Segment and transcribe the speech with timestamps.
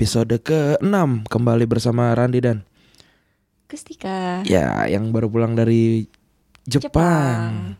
[0.00, 2.64] Episode ke-6 kembali bersama Randi dan
[3.68, 4.40] Gustika.
[4.48, 6.08] ya yang baru pulang dari
[6.64, 7.76] Jepang.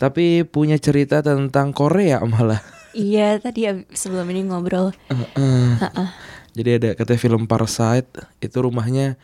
[0.00, 2.64] Tapi punya cerita tentang Korea malah.
[2.96, 4.96] Iya, tadi sebelum ini ngobrol.
[5.12, 5.84] Heeh.
[5.84, 6.08] Ha-ah.
[6.56, 8.08] Jadi ada kata film Parasite
[8.40, 9.20] itu rumahnya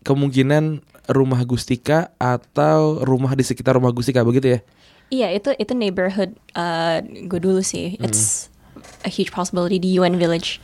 [0.00, 0.80] kemungkinan
[1.12, 4.60] rumah Gustika atau rumah di sekitar rumah Gustika begitu ya?
[5.12, 8.00] Iya, itu itu neighborhood uh, gue dulu sih.
[8.00, 8.48] It's
[9.04, 10.56] a huge possibility di UN Village.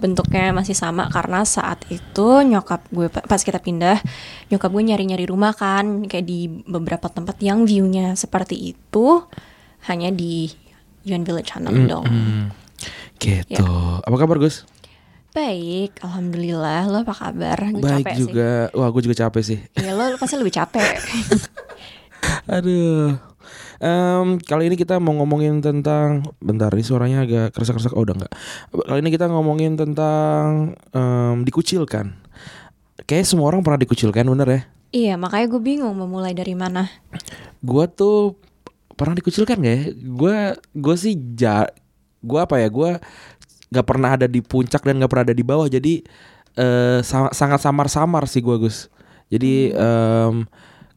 [0.00, 4.00] Bentuknya masih sama karena saat itu nyokap gue pa- pas kita pindah,
[4.48, 9.22] nyokap gue nyari-nyari rumah kan kayak di beberapa tempat yang view-nya seperti itu
[9.86, 10.48] hanya di
[11.04, 12.04] UN Village Hanam dong.
[12.08, 12.44] Hmm,
[13.20, 13.68] gitu.
[14.00, 14.64] Apa kabar Gus?
[15.30, 16.90] Baik, alhamdulillah.
[16.90, 17.70] Lo apa kabar?
[17.70, 18.50] Gue Baik capek juga.
[18.74, 19.58] Wah, gue juga capek sih.
[19.62, 19.84] sih.
[19.84, 20.98] Ya lo, lo pasti lebih capek.
[22.58, 23.29] Aduh.
[23.80, 28.32] Em, kali ini kita mau ngomongin tentang bentar ini suaranya agak kerasa-kerasa oh udah enggak.
[28.72, 32.12] Kali ini kita ngomongin tentang em, dikucilkan.
[33.08, 34.60] Kayak semua orang pernah dikucilkan bener ya.
[34.90, 36.90] Iya, makanya gue bingung mau mulai dari mana.
[37.62, 38.34] Gua tuh
[38.98, 39.82] pernah dikucilkan gak ya?
[40.02, 40.36] Gua
[40.74, 41.70] gua sih ja
[42.20, 42.68] gua apa ya?
[42.68, 42.98] Gua
[43.70, 45.70] nggak pernah ada di puncak dan nggak pernah ada di bawah.
[45.70, 46.02] Jadi
[47.06, 48.90] sa- sangat samar-samar sih gua Gus.
[49.30, 50.44] Jadi em,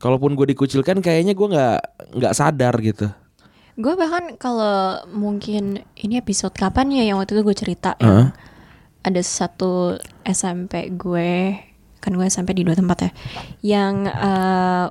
[0.03, 1.79] kalaupun gue dikucilkan kayaknya gua nggak
[2.19, 3.07] nggak sadar gitu.
[3.79, 8.03] Gue bahkan kalau mungkin ini episode kapan ya yang waktu itu gue cerita Heeh.
[8.03, 8.35] yang
[9.03, 11.57] ada satu SMP gue
[12.03, 13.11] kan gue SMP di dua tempat ya
[13.63, 14.87] yang eh,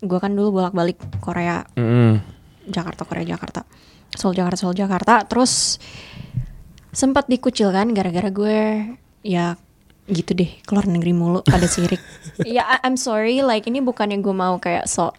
[0.00, 2.18] gue kan dulu bolak-balik Korea Mm-mm.
[2.70, 3.66] Jakarta Korea Jakarta
[4.14, 5.78] Seoul Jakarta Seoul Jakarta terus
[6.94, 8.58] sempat dikucilkan gara-gara gue
[9.26, 9.58] ya
[10.06, 12.00] gitu deh keluar negeri mulu pada sirik
[12.44, 15.10] ya I- I'm sorry like ini bukan yang gue mau kayak so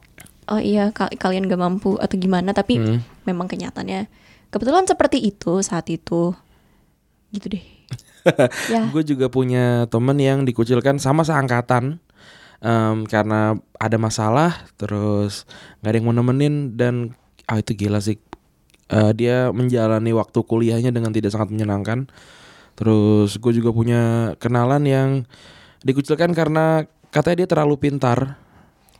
[0.45, 2.99] oh iya ka- kalian gak mampu atau gimana tapi Hmm.
[3.23, 4.05] memang kenyataannya
[4.49, 6.37] kebetulan seperti itu saat itu
[7.31, 7.65] gitu deh
[8.73, 12.01] ya Gue juga punya temen yang dikucilkan sama seangkatan
[12.57, 15.45] em, karena ada masalah, terus
[15.81, 17.13] nggak ada yang mau nemenin dan
[17.45, 18.17] ah itu gila sih.
[18.85, 22.09] Eh, dia menjalani waktu kuliahnya dengan tidak sangat menyenangkan.
[22.75, 25.09] Terus gue juga punya kenalan yang
[25.87, 28.39] dikucilkan karena katanya dia terlalu pintar.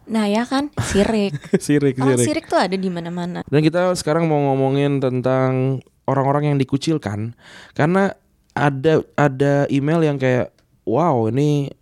[0.06, 1.34] nah ya kan sirik
[1.66, 2.25] sirik, orang sirik.
[2.30, 7.34] sirik tuh ada di mana-mana Dan kita sekarang mau ngomongin tentang orang-orang yang dikucilkan
[7.74, 8.14] karena
[8.53, 10.53] ada ada email yang kayak
[10.85, 11.74] wow ini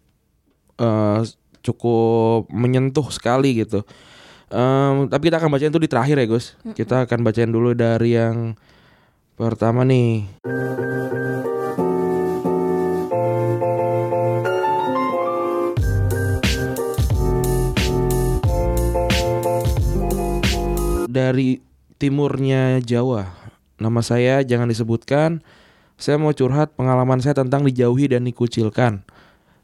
[0.80, 1.20] eh,
[1.64, 3.84] cukup menyentuh sekali gitu.
[4.54, 6.54] Em, tapi kita akan bacain itu di terakhir ya Gus.
[6.76, 8.54] Kita akan bacain dulu dari yang
[9.36, 10.28] pertama nih.
[21.14, 21.62] Dari
[22.02, 23.30] timurnya Jawa.
[23.78, 25.46] Nama saya jangan disebutkan.
[25.94, 29.06] Saya mau curhat pengalaman saya tentang dijauhi dan dikucilkan.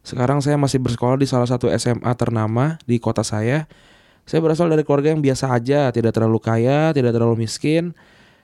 [0.06, 3.66] Sekarang saya masih bersekolah di salah satu SMA ternama di kota saya.
[4.30, 7.98] Saya berasal dari keluarga yang biasa aja, tidak terlalu kaya, tidak terlalu miskin.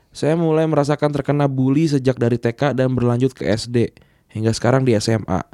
[0.10, 3.94] Saya mulai merasakan terkena bully sejak dari TK dan berlanjut ke SD
[4.34, 5.46] hingga sekarang di SMA.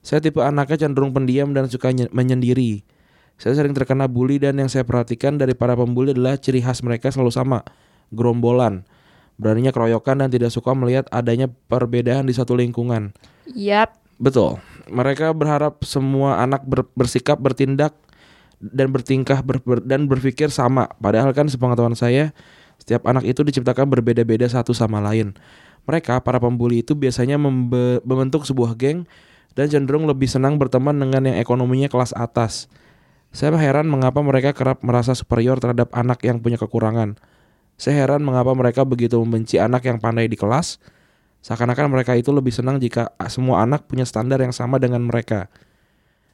[0.00, 2.86] Saya tipe anaknya cenderung pendiam dan suka nye- menyendiri.
[3.42, 7.10] Saya sering terkena bully dan yang saya perhatikan dari para pembuli adalah ciri khas mereka
[7.10, 7.66] selalu sama,
[8.14, 8.86] gerombolan.
[9.34, 13.10] Beraninya keroyokan dan tidak suka melihat adanya perbedaan di satu lingkungan.
[13.50, 14.62] yap Betul.
[14.86, 17.98] Mereka berharap semua anak ber- bersikap, bertindak
[18.62, 20.86] dan bertingkah ber- ber- dan berpikir sama.
[21.02, 22.30] Padahal kan sepengetahuan saya,
[22.78, 25.34] setiap anak itu diciptakan berbeda-beda satu sama lain.
[25.90, 29.02] Mereka, para pembuli itu biasanya membe- membentuk sebuah geng
[29.58, 32.70] dan cenderung lebih senang berteman dengan yang ekonominya kelas atas.
[33.32, 37.16] Saya heran mengapa mereka kerap merasa superior terhadap anak yang punya kekurangan.
[37.80, 40.78] Saya heran mengapa mereka begitu membenci anak yang pandai di kelas,
[41.42, 45.50] Seakan-akan mereka itu lebih senang jika semua anak punya standar yang sama dengan mereka.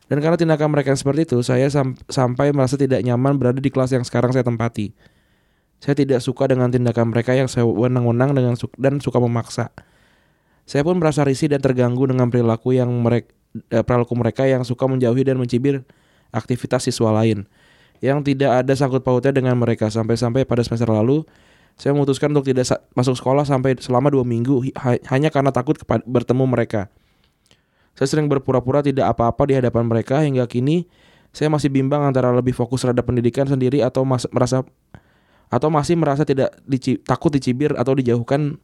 [0.04, 3.72] Dan karena tindakan mereka yang seperti itu, saya sam- sampai merasa tidak nyaman berada di
[3.72, 4.92] kelas yang sekarang saya tempati.
[5.80, 9.72] Saya tidak suka dengan tindakan mereka yang saya wenang-wenang dengan su- dan suka memaksa.
[10.68, 13.32] Saya pun merasa risih dan terganggu dengan perilaku yang mereka
[13.72, 15.88] perilaku mereka yang suka menjauhi dan mencibir
[16.34, 17.48] aktivitas siswa lain
[17.98, 21.26] yang tidak ada sangkut pautnya dengan mereka sampai-sampai pada semester lalu
[21.78, 24.66] saya memutuskan untuk tidak masuk sekolah sampai selama dua minggu
[25.06, 26.90] hanya karena takut bertemu mereka.
[27.94, 30.90] Saya sering berpura-pura tidak apa-apa di hadapan mereka hingga kini
[31.30, 34.66] saya masih bimbang antara lebih fokus terhadap pendidikan sendiri atau mas- merasa
[35.48, 38.58] atau masih merasa tidak dici- takut dicibir atau dijauhkan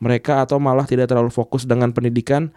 [0.00, 2.48] mereka atau malah tidak terlalu fokus dengan pendidikan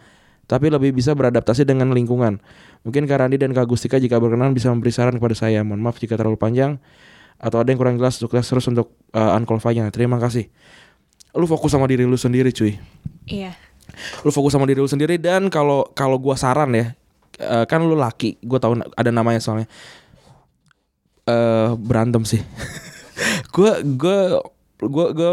[0.47, 2.39] tapi lebih bisa beradaptasi dengan lingkungan.
[2.87, 5.59] Mungkin Kak Randi dan Kak Gustika jika berkenan bisa memberi saran kepada saya.
[5.61, 6.79] Mohon maaf jika terlalu panjang
[7.37, 9.91] atau ada yang kurang jelas sukses terus untuk uh, unqualify-nya.
[9.91, 10.47] Terima kasih.
[11.35, 12.79] Lu fokus sama diri lu sendiri, cuy.
[13.27, 13.51] Iya.
[14.23, 16.95] lu fokus sama diri lu sendiri dan kalau kalau gua saran ya
[17.39, 19.67] eh, kan lu laki gue tahu ada namanya soalnya
[21.27, 22.41] eh berantem sih
[23.55, 24.19] gue gue
[24.77, 25.31] gue gue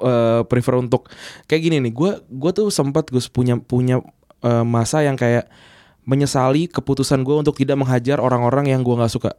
[0.00, 1.08] eh, prefer untuk
[1.46, 4.02] kayak gini nih gue gue tuh sempat gue punya punya
[4.42, 5.48] eh, masa yang kayak
[6.02, 9.32] menyesali keputusan gue untuk tidak menghajar orang-orang yang gue nggak suka.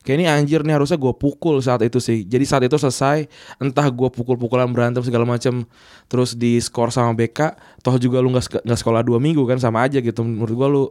[0.00, 2.22] Kayak ini anjir nih harusnya gue pukul saat itu sih.
[2.22, 3.26] Jadi saat itu selesai
[3.58, 5.66] entah gue pukul-pukulan berantem segala macam
[6.06, 9.58] terus di skor sama BK toh juga lu nggak sek- nggak sekolah dua minggu kan
[9.58, 10.22] sama aja gitu.
[10.22, 10.84] Menurut gue lu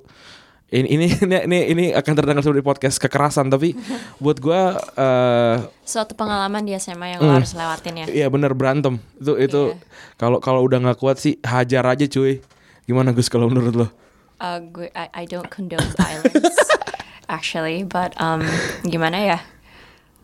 [0.68, 3.72] ini ini ini ini, ini akan terdengar seperti podcast kekerasan tapi
[4.24, 4.62] buat gue
[5.00, 8.06] eh Suatu pengalaman di SMA yang lo harus lewatin ya.
[8.08, 9.00] Iya bener berantem.
[9.16, 9.80] Itu itu Iya.
[10.16, 12.44] kalau kalau udah nggak kuat sih hajar aja cuy
[12.86, 13.88] gimana Gus kalau menurut lo?
[14.42, 16.58] Uh, gue I, I don't condone violence
[17.36, 18.46] actually, but um
[18.86, 19.40] gimana ya?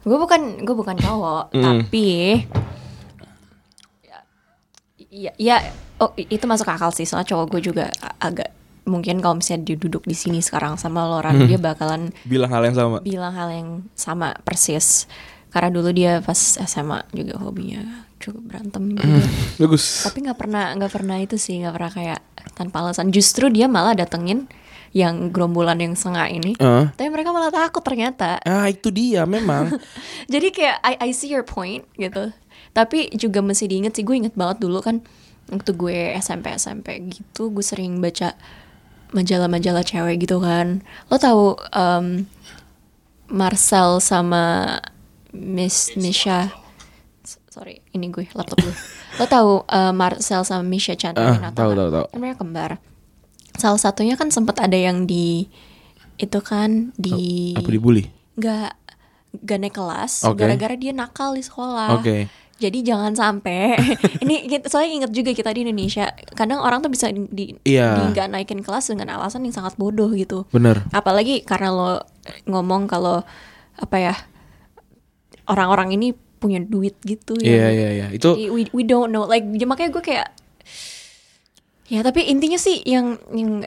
[0.02, 2.42] Gue bukan gue bukan cowok, tapi
[5.12, 5.58] ya, ya
[6.02, 7.86] oh itu masuk akal sih soalnya cowok gue juga
[8.18, 8.50] agak
[8.90, 12.76] mungkin kalau misalnya dia duduk di sini sekarang sama Loran dia bakalan bilang hal yang
[12.76, 12.98] sama?
[13.06, 15.06] Bilang hal yang sama persis.
[15.52, 19.26] Karena dulu dia pas SMA juga hobinya cukup berantem juga.
[19.58, 20.06] bagus.
[20.06, 22.20] Tapi nggak pernah nggak pernah itu sih nggak pernah kayak
[22.54, 23.10] tanpa alasan.
[23.10, 24.46] Justru dia malah datengin
[24.92, 26.84] yang gerombolan yang sengak ini Eh.
[27.00, 28.44] tapi mereka malah takut ternyata.
[28.44, 29.72] Ah itu dia memang.
[30.34, 32.30] Jadi kayak I, I see your point gitu.
[32.72, 35.00] Tapi juga mesti diinget sih gue inget banget dulu kan
[35.48, 38.36] waktu gue SMP SMP gitu gue sering baca
[39.12, 40.84] majalah-majalah cewek gitu kan.
[41.08, 42.28] Lo tahu um,
[43.28, 44.76] Marcel sama
[45.32, 46.52] Miss Misha
[47.52, 48.72] sorry ini gue laptop gue
[49.20, 52.06] lo tahu uh, Marcel sama Misha Chandra Ah, tahu, tahu, tahu.
[52.08, 52.72] kan mereka kembar
[53.60, 55.52] salah satunya kan sempat ada yang di
[56.16, 58.08] itu kan di apa dibully
[58.40, 58.72] nggak
[59.44, 60.44] nggak naik kelas Oke.
[60.44, 61.96] gara-gara dia nakal di sekolah.
[61.96, 62.28] Oke.
[62.62, 63.74] Jadi jangan sampai
[64.24, 67.58] ini kita, soalnya inget juga kita di Indonesia kadang orang tuh bisa di,
[68.12, 70.46] nggak naikin kelas dengan alasan yang sangat bodoh gitu.
[70.54, 71.92] bener Apalagi karena lo
[72.46, 73.24] ngomong kalau
[73.80, 74.14] apa ya
[75.50, 77.70] orang-orang ini punya duit gitu iya ya.
[77.70, 79.30] iya iya itu Jadi we we don't know.
[79.30, 80.28] Like ya makanya gue kayak
[81.86, 83.62] ya tapi intinya sih yang yang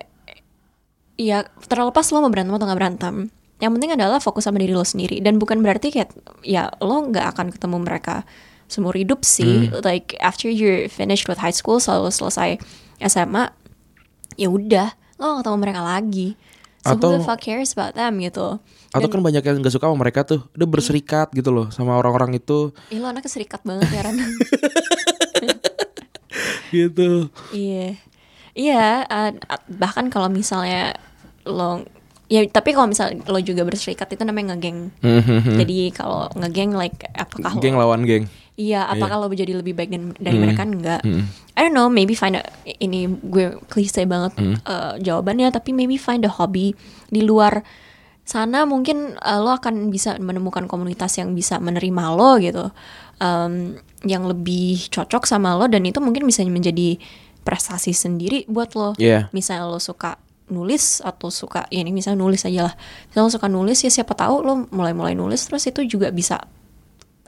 [1.15, 3.15] ya terlepas lo mau berantem atau nggak berantem
[3.63, 5.23] yang penting adalah fokus sama diri lo sendiri.
[5.23, 6.11] Dan bukan berarti kayak
[6.43, 8.27] ya lo nggak akan ketemu mereka
[8.67, 9.71] seumur hidup sih.
[9.87, 12.59] Like after you're finished with high school selalu selesai
[13.01, 13.55] SMA
[14.35, 16.29] ya udah lo nggak ketemu mereka lagi.
[16.83, 18.59] So Atau- who the fuck cares about them gitu
[18.95, 20.47] atau kan banyak yang nggak suka sama mereka tuh.
[20.55, 22.71] Udah berserikat gitu loh sama orang-orang itu.
[22.95, 24.17] Ih, lo anaknya serikat banget ya Ran
[26.75, 27.31] gitu.
[27.55, 27.99] Iya,
[28.55, 28.87] iya.
[29.07, 29.31] uh,
[29.71, 30.95] bahkan kalau misalnya
[31.47, 31.83] lo,
[32.31, 34.91] ya tapi kalau misalnya lo juga berserikat itu namanya ngegeng.
[35.59, 38.27] Jadi kalau ngegeng like apakah geng lo, lawan geng.
[38.55, 40.63] Iya apakah lo jadi lebih baik dan, dari mereka?
[40.63, 41.03] Enggak?
[41.55, 42.43] I don't know, maybe find a,
[42.83, 44.35] ini gue klise banget
[44.67, 46.75] uh, jawabannya, tapi maybe find a hobby
[47.11, 47.63] di luar
[48.25, 52.73] sana mungkin uh, lo akan bisa menemukan komunitas yang bisa menerima lo gitu,
[53.21, 53.77] um,
[54.09, 56.97] yang lebih cocok sama lo dan itu mungkin bisa menjadi
[57.45, 58.97] prestasi sendiri buat lo.
[58.97, 59.29] Iya.
[59.37, 60.17] Misalnya lo suka
[60.49, 62.75] nulis atau suka ya ini misalnya nulis aja lah.
[63.13, 66.41] Misalnya lo suka nulis ya siapa tahu lo mulai-mulai nulis terus itu juga bisa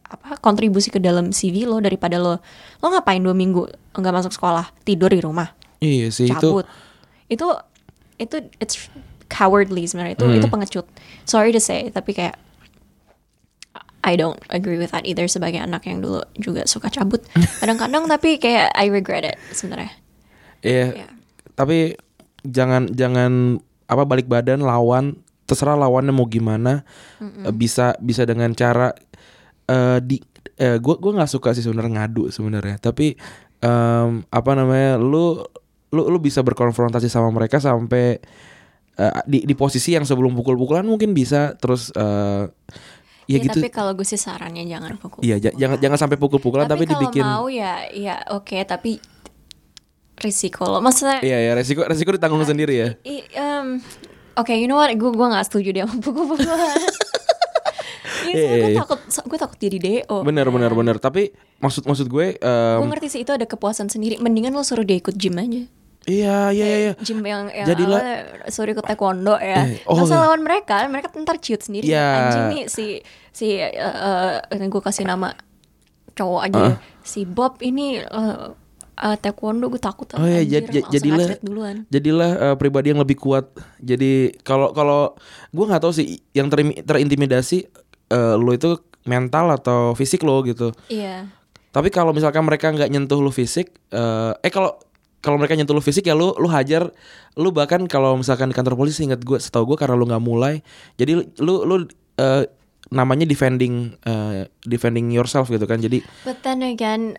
[0.07, 2.39] apa kontribusi ke dalam CV lo daripada lo
[2.79, 5.51] lo ngapain dua minggu nggak masuk sekolah tidur di rumah
[5.83, 6.67] iya sih itu cabut
[7.27, 7.47] itu
[8.23, 8.87] itu it's
[9.27, 10.37] cowardly sebenarnya itu Hmm.
[10.37, 10.87] itu pengecut
[11.23, 12.39] sorry to say tapi kayak
[14.07, 17.27] I don't agree with that either sebagai anak yang dulu juga suka cabut
[17.61, 19.93] kadang-kadang tapi kayak I regret it sebenarnya
[20.61, 20.87] Iya.
[20.95, 21.09] Iya.
[21.53, 21.95] Tapi
[22.43, 25.15] jangan jangan apa balik badan lawan
[25.45, 26.83] terserah lawannya mau gimana
[27.19, 28.91] Eh, bisa bisa dengan cara
[29.65, 30.19] eh di
[30.57, 33.15] eh gua gua nggak suka sih sebenarnya ngadu sebenarnya tapi
[33.59, 35.43] em, apa namanya lu
[35.91, 38.19] lu lu bisa berkonfrontasi sama mereka sampai
[38.97, 42.45] eh, di di posisi yang sebelum pukul-pukulan mungkin bisa terus eh
[43.27, 46.15] ya, Ya, gitu tapi kalau gue sih sarannya jangan pukul iya ja- jangan jangan sampai
[46.15, 49.03] pukul-pukulan tapi, kalau dibikin mau ya ya oke tapi
[50.17, 53.83] risiko lo maksudnya iya ya resiko resiko ditanggung sendiri ya I- um,
[54.37, 54.93] Oke, you know what?
[54.93, 56.77] Gue gue gak setuju dia sama pukul-pukulan.
[58.27, 58.81] Iya, soalnya gue Iya.
[58.83, 60.17] takut, gue takut jadi DO.
[60.21, 64.19] bener bener bener tapi maksud maksud gue em, Gue ngerti sih itu ada kepuasan sendiri.
[64.19, 65.63] Mendingan lo suruh dia ikut gym aja.
[66.07, 69.67] Iya iya iya Gym yang yang Jadilah- awalnya suruh ikut taekwondo ya.
[69.67, 70.25] Eh, oh, Gak usah iya.
[70.27, 71.91] lawan mereka, mereka ntar ciut sendiri.
[71.91, 72.07] Iya.
[72.23, 72.85] Anjing nih si
[73.35, 75.35] si uh, gue kasih nama
[76.17, 76.59] cowok aja.
[76.59, 76.75] ya.
[77.05, 78.55] Si Bob ini uh,
[78.97, 80.09] uh, taekwondo gue takut.
[80.17, 81.77] Oh ya, anjir, jad- jadilah duluan.
[81.93, 83.53] jadilah eh, pribadi yang lebih kuat.
[83.79, 85.15] Jadi kalau kalau
[85.53, 87.69] gue nggak tahu sih yang terim- terintimidasi
[88.11, 90.73] eh, lo itu mental atau fisik lo gitu.
[90.89, 91.29] Iya.
[91.71, 94.81] Tapi kalau misalkan mereka nggak nyentuh lo fisik, eh, eh kalau
[95.27, 96.87] kalau mereka nyentuh lu fisik ya lu lu hajar
[97.35, 100.63] lu bahkan kalau misalkan di kantor polisi ingat gue setahu gue karena lu nggak mulai
[100.95, 101.83] jadi lu lu
[102.17, 102.47] eh,
[102.87, 107.19] namanya defending eh, defending yourself gitu kan jadi But then again,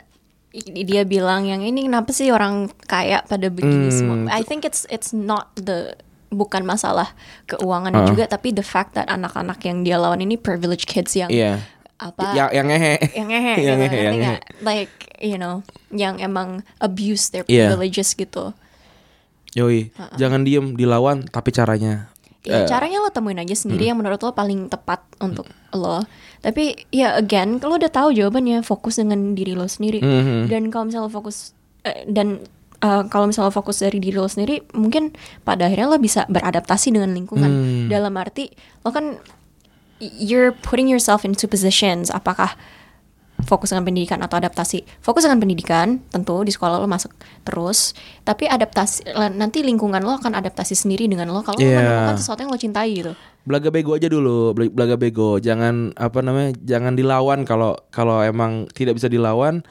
[0.56, 3.98] dia bilang yang ini kenapa sih orang kaya pada begini Hmm.
[4.00, 4.16] semua?
[4.32, 7.16] I think it's it's not the bukan masalah
[7.48, 11.64] keuangan juga, tapi the fact that anak-anak yang dia lawan ini privileged kids yang iya
[11.98, 14.42] apa yang yang ngehe yang ngehe Yang gitu, ngehe, yang nggak?
[14.62, 17.74] like you know yang emang abuse their Iya.
[17.74, 18.54] privileges gitu.
[19.52, 22.14] yoi jangan diem dilawan tapi caranya
[22.48, 23.90] Ya, Eh, caranya lo temuin aja sendiri hmm.
[23.92, 25.44] yang menurut lo paling tepat untuk
[25.76, 26.00] lo.
[26.40, 30.00] Tapi ya again, kalau udah tahu jawabannya, fokus dengan diri lo sendiri.
[30.00, 30.48] Mhm.
[30.48, 31.52] Dan kalau misalnya lo fokus
[31.84, 32.40] eh, dan
[32.80, 35.12] eh, kalau misalnya lo fokus dari diri lo sendiri, mungkin
[35.44, 37.52] pada akhirnya lo bisa beradaptasi dengan lingkungan.
[37.52, 37.86] Hmm.
[37.92, 38.48] Dalam arti
[38.80, 39.20] lo kan
[40.00, 42.10] you're putting yourself into positions.
[42.10, 42.54] Apakah
[43.46, 44.84] fokus dengan pendidikan atau adaptasi.
[45.00, 47.14] Fokus dengan pendidikan, tentu di sekolah lo masuk
[47.46, 47.94] terus,
[48.26, 51.80] tapi adaptasi nanti lingkungan lo akan adaptasi sendiri dengan lo kalau lo Iya.
[51.80, 53.14] menemukan sesuatu yang lo cintai gitu.
[53.48, 58.68] belaga bego aja dulu bela- belaga bego jangan apa namanya jangan dilawan kalau kalau emang
[58.76, 59.64] tidak bisa dilawan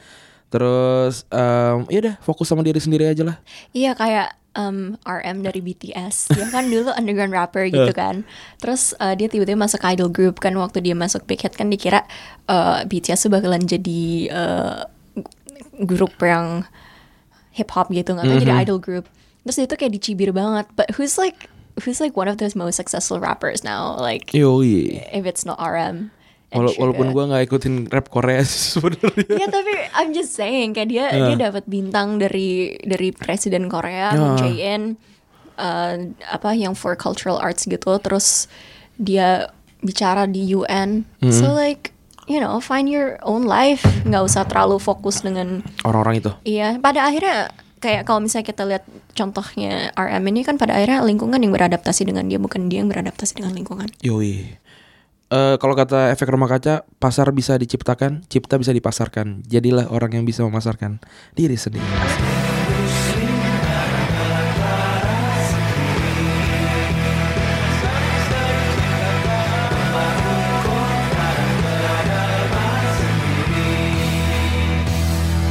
[0.47, 3.37] terus em ya udah fokus sama diri sendiri aja lah
[3.75, 8.25] Iya kayak um, RM dari BTS, dia kan dulu underground rapper gitu kan.
[8.57, 12.03] Terus uh, dia tiba-tiba masuk idol group kan waktu dia masuk Big Hit kan dikira
[12.49, 14.01] uh, BTS tuh bakalan jadi
[14.33, 14.79] uh,
[15.85, 16.65] grup yang
[17.53, 19.05] hip hop gitu nggak tahu jadi idol group.
[19.45, 20.65] Terus dia tuh kayak dicibir banget.
[20.73, 21.47] But who's like
[21.85, 23.95] who's like one of those most successful rappers now?
[23.95, 26.09] Like yoi if it's not RM.
[26.47, 28.39] Wala- walaupun gua nggak ikutin rap Korea
[28.71, 29.35] sebenarnya.
[29.35, 34.39] Iya tapi I'm just saying kayak dia dia dapat bintang dari dari presiden Korea Moon
[34.39, 34.47] Ya.
[34.47, 34.95] Jae-in
[35.55, 38.47] uh, apa yang for cultural arts gitu terus
[38.95, 41.91] dia bicara di UN so like
[42.25, 43.83] you know find your own life.
[44.03, 46.31] Nggak usah terlalu fokus dengan orang-orang itu.
[46.47, 51.37] Iya pada akhirnya kayak kalau misalnya kita lihat contohnya RM ini kan pada akhirnya lingkungan
[51.37, 53.91] yang beradaptasi dengan dia bukan dia yang beradaptasi dengan lingkungan.
[53.99, 54.63] Yoi
[55.27, 59.43] Eh kalau kata efek rumah kaca, pasar bisa diciptakan, cipta bisa dipasarkan.
[59.43, 61.03] Jadilah orang yang bisa memasarkan
[61.35, 61.83] diri sendiri.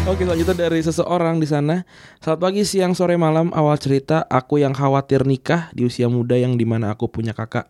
[0.08, 1.84] Oke selanjutnya dari seseorang di sana.
[2.24, 3.52] Selamat pagi, siang, sore, malam.
[3.52, 7.68] Awal cerita, aku yang khawatir nikah di usia muda yang di mana aku punya kakak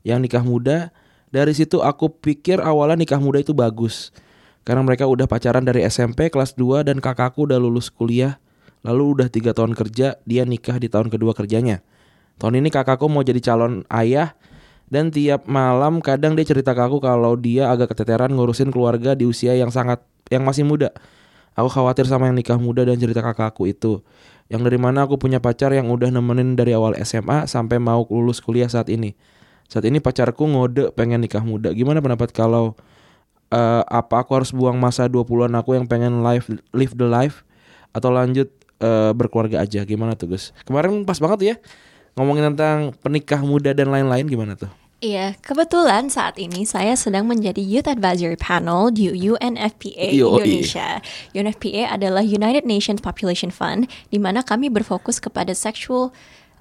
[0.00, 0.96] yang nikah muda.
[1.32, 4.12] Dari situ aku pikir awalnya nikah muda itu bagus.
[4.68, 8.36] Karena mereka udah pacaran dari SMP kelas 2 dan kakakku udah lulus kuliah.
[8.84, 11.80] Lalu udah tiga tahun kerja, dia nikah di tahun kedua kerjanya.
[12.36, 14.36] Tahun ini kakakku mau jadi calon ayah
[14.92, 19.24] dan tiap malam kadang dia cerita ke aku kalau dia agak keteteran ngurusin keluarga di
[19.24, 20.92] usia yang sangat yang masih muda.
[21.56, 24.04] Aku khawatir sama yang nikah muda dan cerita kakakku itu.
[24.52, 28.44] Yang dari mana aku punya pacar yang udah nemenin dari awal SMA sampai mau lulus
[28.44, 29.16] kuliah saat ini.
[29.72, 31.72] Saat ini pacarku ngode pengen nikah muda.
[31.72, 32.76] Gimana pendapat kalau
[33.48, 36.44] eh, apa aku harus buang masa 20-an aku yang pengen live
[36.76, 37.40] live the life
[37.96, 38.52] atau lanjut
[38.84, 39.80] eh, berkeluarga aja?
[39.88, 40.52] Gimana tuh, Gus?
[40.68, 41.56] Kemarin pas banget tuh ya
[42.20, 44.68] ngomongin tentang penikah muda dan lain-lain gimana tuh?
[45.02, 50.14] Iya, kebetulan saat ini saya sedang menjadi Youth Advisory Panel di UNFPA.
[50.14, 51.02] Indonesia.
[51.34, 56.14] UNFPA adalah United Nations Population Fund, di mana kami berfokus kepada sexual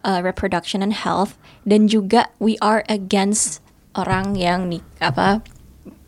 [0.04, 3.60] uh, reproduction and health, dan juga we are against
[3.98, 5.44] orang yang nik apa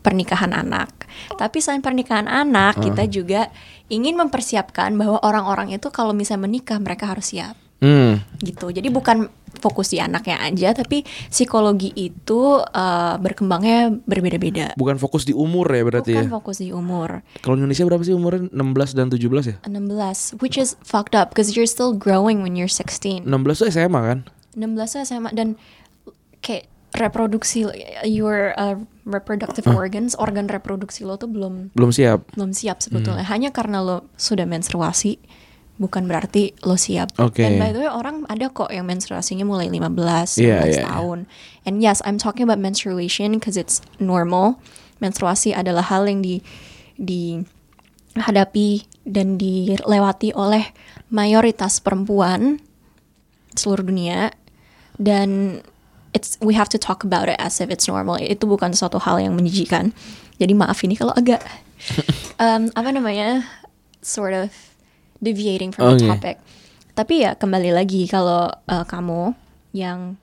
[0.04, 1.08] pernikahan anak.
[1.38, 3.48] Tapi selain pernikahan anak, kita juga
[3.88, 8.16] ingin mempersiapkan bahwa orang-orang itu kalau misalnya menikah mereka harus siap Hmm.
[8.40, 8.72] gitu.
[8.72, 14.74] Jadi bukan fokus di anaknya aja, tapi psikologi itu uh, berkembangnya berbeda-beda.
[14.74, 16.32] Bukan fokus di umur ya berarti Bukan ya.
[16.32, 17.20] fokus di umur.
[17.40, 18.48] Kalau Indonesia berapa sih umurnya?
[18.48, 19.56] 16 dan 17 ya?
[19.66, 23.24] 16, which is fucked up because you're still growing when you're 16.
[23.24, 24.18] 16 tuh SMA kan?
[24.54, 25.58] 16 tuh SMA dan
[26.38, 27.66] kayak reproduksi
[28.06, 32.22] your uh, reproductive organs, organ reproduksi lo tuh belum Belum siap.
[32.32, 32.84] belum siap Hmm.
[32.86, 33.24] sebetulnya.
[33.26, 35.18] Hanya karena lo sudah menstruasi
[35.74, 37.18] bukan berarti lo siap.
[37.18, 37.42] Oke.
[37.42, 40.84] Dan by the way orang ada kok yang menstruasinya mulai 15, 16 Iya, iya, iya.
[40.86, 41.18] tahun.
[41.66, 44.62] And yes, I'm talking about menstruation because it's normal.
[45.02, 46.38] Menstruasi adalah hal yang di
[46.94, 50.70] dihadapi dan dilewati oleh
[51.10, 52.62] mayoritas perempuan
[53.58, 54.30] seluruh dunia
[54.98, 55.58] dan
[56.14, 58.14] it's we have to talk about it as if it's normal.
[58.22, 59.90] Itu bukan suatu hal yang menjijikan.
[60.38, 61.42] Jadi maaf ini kalau agak
[62.42, 63.42] um, apa namanya
[63.98, 64.54] sort of
[65.24, 66.08] deviating from the Oke.
[66.12, 66.36] topic.
[66.92, 69.32] Tapi ya kembali lagi kalau uh, kamu
[69.72, 70.14] yang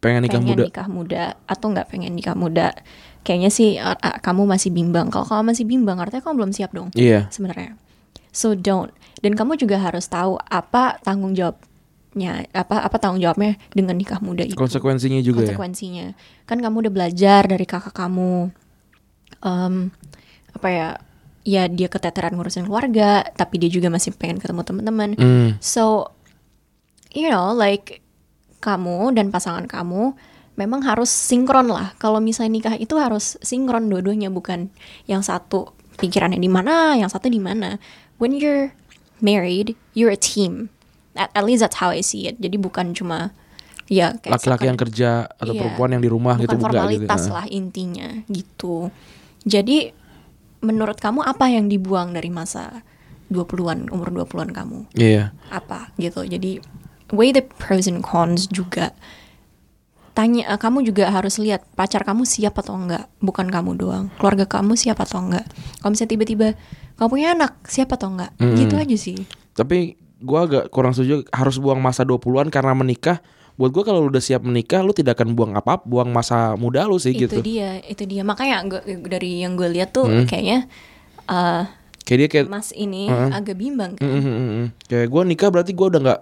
[0.00, 0.64] Pengen nikah pengen muda.
[0.66, 2.74] nikah muda atau nggak pengen nikah muda,
[3.22, 5.08] kayaknya sih uh, uh, kamu masih bimbang.
[5.08, 7.28] Kalau kamu masih bimbang, artinya kamu belum siap dong Iya.
[7.30, 7.76] sebenarnya.
[8.32, 8.92] So don't.
[9.22, 14.44] Dan kamu juga harus tahu apa tanggung jawabnya, apa apa tanggung jawabnya dengan nikah muda
[14.44, 14.52] itu.
[14.58, 15.54] Konsekuensinya juga ya.
[15.56, 16.06] Konsekuensinya.
[16.44, 18.52] Kan kamu udah belajar dari kakak kamu.
[19.40, 19.88] Em,
[20.52, 20.88] apa ya?
[21.46, 25.14] Ya dia keteteran ngurusin keluarga, tapi dia juga masih pengen ketemu teman-teman.
[25.14, 25.48] Hmm.
[25.62, 26.10] So,
[27.14, 28.02] you know, like
[28.58, 30.18] kamu dan pasangan kamu
[30.58, 31.94] memang harus sinkron lah.
[32.02, 34.74] Kalau misalnya nikah itu harus sinkron dua-duanya, bukan
[35.06, 35.70] yang satu
[36.02, 37.78] pikirannya di mana, yang satu di mana.
[38.18, 38.74] When you're
[39.22, 40.72] married, you're a team.
[41.14, 42.42] At, at least that's how I see it.
[42.42, 43.30] Jadi bukan cuma
[43.86, 45.60] ya Laki-laki yang kerja atau Iya.
[45.62, 47.32] perempuan yang di rumah bukan gitu bukan formalitas gitu.
[47.32, 48.90] lah intinya gitu.
[49.46, 49.94] Jadi
[50.64, 52.84] menurut kamu apa yang dibuang dari masa
[53.32, 54.78] 20-an, umur 20-an kamu?
[54.94, 55.34] Iya.
[55.50, 56.22] apa gitu.
[56.22, 56.62] Jadi
[57.14, 58.94] weigh the pros and cons juga.
[60.16, 64.06] Tanya eh, kamu juga harus lihat pacar kamu siap atau enggak, bukan kamu doang.
[64.16, 65.44] Keluarga kamu siap atau enggak.
[65.82, 66.48] Kalau misalnya tiba-tiba
[66.96, 68.32] kamu punya anak, siap atau enggak?
[68.40, 68.56] Mm.
[68.56, 69.18] Gitu aja sih.
[69.52, 73.20] Tapi gua agak kurang setuju harus buang masa 20-an karena menikah.
[73.56, 76.84] Buat gua kalau lu udah siap menikah lu tidak akan buang apa buang masa muda
[76.84, 77.40] lu sih itu gitu.
[77.40, 78.20] dia, itu dia.
[78.20, 80.24] Makanya gua- dari yang gue lihat tuh Hmm.
[80.24, 80.68] kayaknya
[81.24, 81.64] eh,
[82.02, 83.30] Kayak dia kayak Mas ini Heeh.
[83.32, 84.04] agak bimbang kan.
[84.04, 84.66] mm, mm, mm.
[84.86, 86.20] Kayak gue nikah berarti gue udah nggak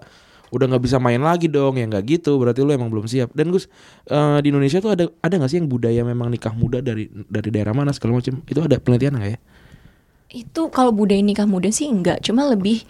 [0.49, 3.51] udah nggak bisa main lagi dong ya nggak gitu berarti lu emang belum siap dan
[3.51, 3.67] Gus
[4.05, 7.49] eh, di Indonesia tuh ada ada nggak sih yang budaya memang nikah muda dari dari
[7.49, 9.39] daerah mana segala macam itu ada penelitian nggak ya
[10.31, 12.81] Itu kalau budaya nikah muda sih enggak, cuma lebih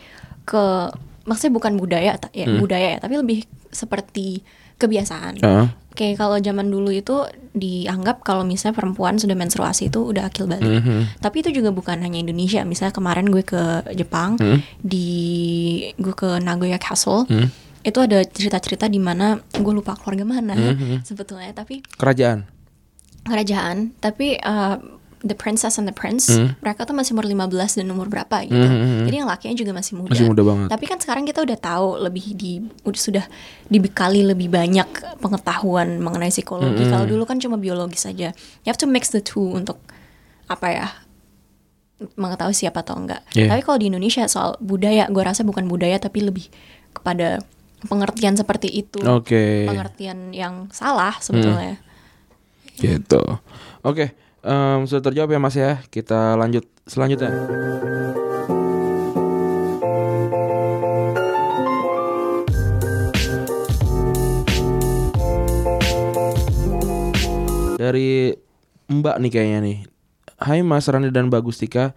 [0.43, 0.63] ke
[1.26, 2.58] maksudnya bukan budaya ya Hmm.
[2.58, 4.42] budaya ya, tapi lebih seperti
[4.78, 5.42] kebiasaan.
[5.42, 5.68] Heeh.
[5.96, 7.24] Kayak kalau zaman dulu itu
[7.56, 10.84] dianggap kalau misalnya perempuan sudah menstruasi itu udah akil balik.
[10.84, 11.24] Mhm.
[11.24, 12.60] Tapi itu juga bukan hanya Indonesia.
[12.62, 13.64] Misalnya kemarin gue ke
[13.96, 14.60] Jepang Hmm.
[14.78, 15.08] di
[15.96, 17.24] gue ke Nagoya Castle.
[17.26, 17.48] Hmm.
[17.80, 21.08] Itu ada cerita-cerita di mana gue lupa keluarga mana Mhm.
[21.08, 22.44] sebetulnya, tapi kerajaan
[23.24, 24.78] kerajaan, tapi uh,
[25.26, 26.54] the princess and the prince Hmm.
[26.62, 28.54] mereka tuh masih umur 15 dan umur berapa gitu.
[28.56, 29.06] Hmm, hmm.
[29.10, 30.14] Jadi yang lakinya juga masih muda.
[30.14, 33.26] masih muda banget Tapi kan sekarang kita udah tahu lebih di udah sudah
[33.68, 34.86] dibekali lebih banyak
[35.18, 36.86] pengetahuan mengenai psikologi.
[36.86, 36.94] Mm-mm.
[36.94, 38.32] Kalau dulu kan cuma biologis saja.
[38.64, 39.82] You have to mix the two untuk
[40.46, 40.88] apa ya?
[41.96, 43.24] mengetahui siapa atau enggak.
[43.32, 43.48] Yeah.
[43.48, 46.52] Tapi kalau di Indonesia soal budaya, gue rasa bukan budaya tapi lebih
[46.92, 47.40] kepada
[47.88, 49.00] pengertian seperti itu.
[49.00, 51.80] oke Pengertian yang salah sebetulnya.
[52.76, 53.24] gitu
[53.88, 54.12] oke
[54.45, 57.34] em, sudah terjawab ya mas ya kita lanjut selanjutnya
[67.86, 68.34] dari
[68.86, 69.77] Mbak nih kayaknya nih.
[70.41, 71.93] Hai Mas Rani dan Bagustika.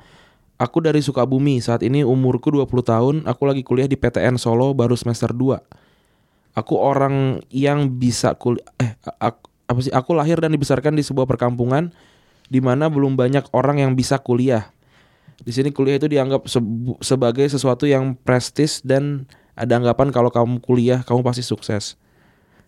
[0.60, 1.60] Aku dari Sukabumi.
[1.64, 3.14] Saat ini umurku 20 tahun.
[3.24, 5.60] Aku lagi kuliah di PTN Solo baru semester 2.
[6.56, 9.92] Aku orang yang bisa kuliah eh aku, apa sih?
[9.94, 11.92] Aku lahir dan dibesarkan di sebuah perkampungan
[12.48, 14.72] di mana belum banyak orang yang bisa kuliah.
[15.38, 20.58] Di sini kuliah itu dianggap sebu- sebagai sesuatu yang prestis dan ada anggapan kalau kamu
[20.58, 21.94] kuliah kamu pasti sukses.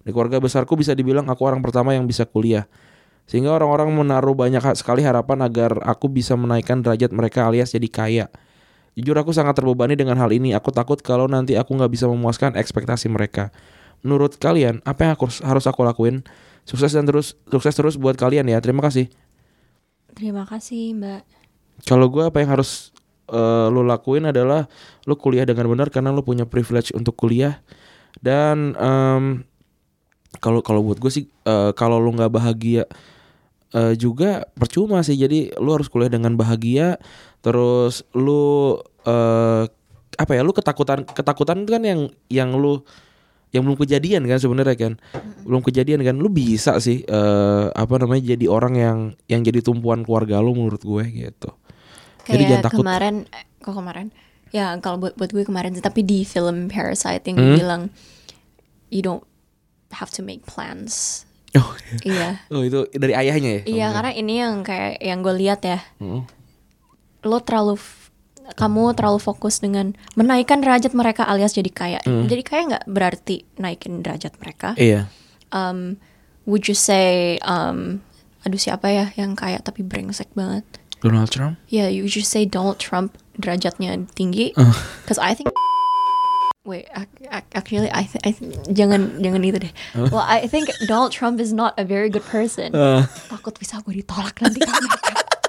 [0.06, 2.64] Di keluarga besarku bisa dibilang aku orang pertama yang bisa kuliah.
[3.28, 8.26] Sehingga orang-orang menaruh banyak sekali harapan agar aku bisa menaikkan derajat mereka alias jadi kaya.
[8.98, 10.50] Jujur aku sangat terbebani dengan hal ini.
[10.50, 13.54] Aku takut kalau nanti aku nggak bisa memuaskan ekspektasi mereka.
[14.02, 16.26] Menurut kalian, apa yang aku, harus aku lakuin?
[16.66, 18.58] Sukses dan terus sukses terus buat kalian ya.
[18.58, 19.06] Terima kasih.
[20.14, 21.23] Terima kasih, Mbak.
[21.87, 22.92] Kalau gue apa yang harus
[23.31, 24.68] eh, lo lakuin adalah
[25.09, 27.62] lo kuliah dengan benar karena lo punya privilege untuk kuliah.
[28.20, 28.75] Dan
[30.38, 32.87] kalau kalau buat gue sih eh, kalau lo nggak bahagia
[33.75, 35.18] eh, juga percuma sih.
[35.18, 37.03] Jadi lo harus kuliah dengan bahagia.
[37.42, 39.64] Terus lo eh,
[40.20, 42.85] apa ya lo ketakutan ketakutan itu kan yang yang lo
[43.50, 44.92] yang belum kejadian kan sebenarnya kan
[45.42, 50.02] belum kejadian kan lu bisa sih eh, apa namanya jadi orang yang yang jadi tumpuan
[50.02, 51.50] keluarga lu menurut gue gitu
[52.24, 54.06] jadi jangan Kayak takut kemarin, eh, kok kemarin?
[54.50, 57.54] Ya kalau buat buat gue kemarin tapi di film Parasite yang Hmm?
[57.54, 57.82] bilang
[58.86, 59.26] you don't
[59.90, 61.26] have to make plans.
[61.54, 62.38] oh, iya.
[62.54, 65.82] oh itu dari ayahnya ya Iya, karena ini yang kayak yang gue lihat ya.
[65.98, 66.22] Hmm.
[67.22, 67.74] Lo terlalu
[68.54, 72.00] kamu terlalu fokus dengan menaikkan derajat mereka alias jadi kaya.
[72.02, 74.74] Jadi kaya nggak berarti naikin derajat mereka.
[74.74, 75.06] iya
[75.50, 75.98] Um,
[76.46, 78.06] would you say um,
[78.46, 80.62] aduh siapa ya yang kaya tapi brengsek banget?
[81.02, 84.54] Donald Trump Yeah, you should say Donald Trump derajatnya tinggi.
[84.60, 84.70] Uh.
[85.02, 85.50] Because I think
[86.62, 89.72] Wait, ac- ac- actually I, th- I th- jangan jangan itu deh.
[90.12, 92.76] Well, I think Donald Trump is not a very good person.
[92.76, 94.60] Uh, Takut bisa gue ditolak nanti.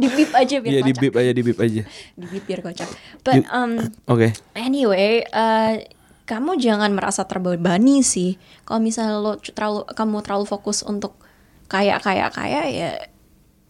[0.00, 1.02] di beep aja biar iya di kocak.
[1.04, 1.82] bip aja di bip aja
[2.16, 2.88] Di beep biar kocak.
[3.20, 3.76] But um
[4.08, 5.84] oke anyway, uh,
[6.24, 8.40] kamu jangan merasa terbebani sih.
[8.64, 11.18] Kalau misalnya lo terlalu kamu terlalu fokus untuk
[11.68, 12.90] kaya kaya kaya ya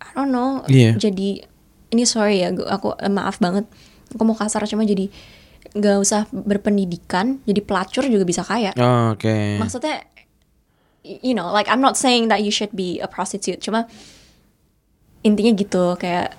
[0.00, 0.62] I don't know.
[0.70, 0.96] Iya.
[0.96, 1.44] Jadi
[1.90, 3.66] ini sorry ya, aku eh, maaf banget.
[4.14, 5.10] Aku mau kasar cuma jadi
[5.70, 8.74] nggak usah berpendidikan, jadi pelacur juga bisa kaya.
[8.74, 9.60] Oh, Oke.
[9.60, 10.02] Maksudnya,
[11.06, 13.86] y- you know, like I'm not saying that you should be a prostitute, cuma
[15.20, 16.36] intinya gitu kayak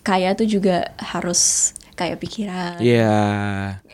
[0.00, 2.80] kaya tuh juga harus kayak pikiran.
[2.80, 3.20] Iya.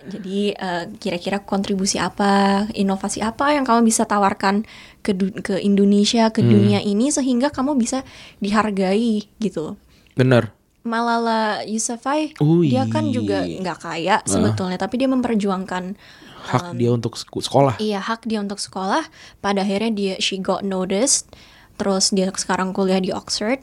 [0.07, 4.62] Jadi eh, kira-kira kontribusi apa, inovasi apa yang kamu bisa tawarkan
[5.03, 8.07] ke du- ke Indonesia, ke dunia ini sehingga kamu bisa
[8.38, 9.75] dihargai gitu.
[10.14, 10.55] Bener.
[10.87, 12.70] Malala Yousafzai, Ui.
[12.70, 15.99] dia kan juga nggak kaya sebetulnya, tapi dia memperjuangkan
[16.46, 17.75] Hak dia untuk sek- sekolah.
[17.83, 19.03] iya hak dia untuk sekolah.
[19.42, 21.27] Pada akhirnya dia she got noticed,
[21.75, 23.59] terus dia sekarang kuliah di Oxford.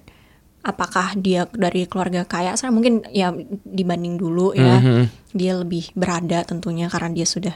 [0.64, 2.56] Apakah dia dari keluarga kaya?
[2.56, 3.36] Saya mungkin ya
[3.68, 5.04] dibanding dulu ya, Mhm.
[5.36, 7.52] dia lebih berada tentunya karena dia sudah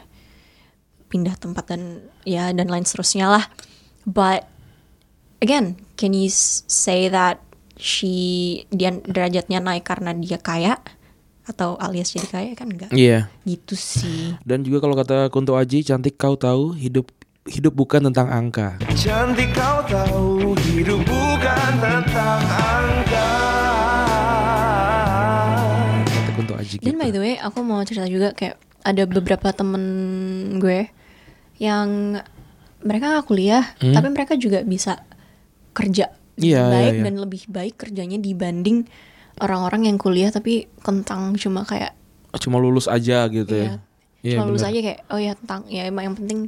[1.07, 3.45] pindah tempat dan ya dan lain seterusnya lah.
[4.03, 4.43] But
[5.39, 6.27] again, can you
[6.67, 7.39] say that
[7.79, 10.75] she dia derajatnya naik karena dia kaya
[11.47, 12.91] atau alias jadi kaya kan enggak?
[12.91, 13.31] Iya.
[13.47, 14.35] Gitu sih.
[14.43, 17.07] Dan juga kalau kata Kunto Aji, cantik kau tahu hidup
[17.47, 18.75] hidup bukan tentang angka.
[18.91, 20.46] Cantik kau tahu
[27.07, 29.83] by the way, aku mau cerita juga kayak ada beberapa temen
[30.57, 30.91] gue
[31.57, 32.19] yang
[32.79, 35.01] mereka nggak kuliah, tapi mereka juga bisa
[35.71, 36.45] kerja Hmm?
[36.45, 37.03] Iya, baik iya, iya.
[37.03, 38.85] dan lebih baik kerjanya dibanding
[39.37, 41.97] orang-orang yang kuliah tapi kentang cuma kayak
[42.37, 43.73] Cuma lulus aja gitu ya, ya.
[44.21, 44.69] Iya, cuma lulus bener.
[44.69, 46.39] aja kayak oh ya tentang ya emang yang penting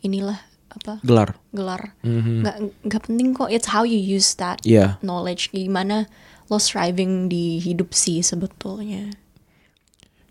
[0.00, 0.40] inilah
[0.72, 1.36] apa Gelar.
[1.52, 2.40] gelar Mhm.
[2.40, 2.56] nggak
[2.88, 4.96] nggak penting kok it's how you use that Iya.
[5.00, 6.08] knowledge gimana
[6.48, 9.12] lo striving di hidup sih sebetulnya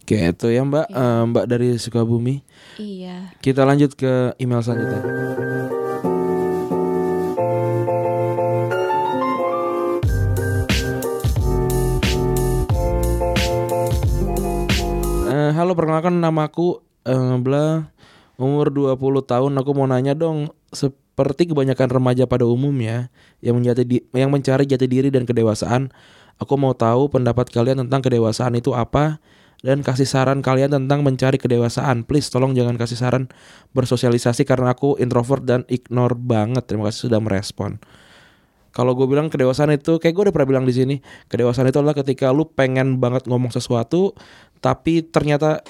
[0.04, 2.44] Gitu ya Mbak, Eh, Mbak dari Sukabumi.
[2.76, 3.32] iya.
[3.40, 5.00] Kita lanjut ke email selanjutnya.
[15.26, 17.90] Eh, halo perkenalkan namaku eh, Bla
[18.38, 24.06] umur 20 tahun aku mau nanya dong seperti kebanyakan remaja pada umumnya yang menjati di-
[24.12, 25.90] yang mencari jati diri dan kedewasaan
[26.38, 29.22] aku mau tahu pendapat kalian tentang kedewasaan itu apa
[29.64, 32.04] dan kasih saran kalian tentang mencari kedewasaan.
[32.04, 33.32] Please tolong jangan kasih saran
[33.72, 36.68] bersosialisasi karena aku introvert dan ignore banget.
[36.68, 37.80] Terima kasih sudah merespon.
[38.76, 40.96] Kalau gue bilang kedewasaan itu kayak gue udah pernah bilang di sini
[41.32, 44.18] kedewasaan itu adalah ketika lu pengen banget ngomong sesuatu
[44.60, 45.62] tapi ternyata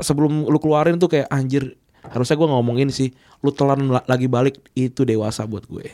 [0.00, 3.14] sebelum lu keluarin tuh kayak anjir harusnya gue ngomong ini sih.
[3.46, 5.86] Lu telan la- lagi balik itu dewasa buat gue.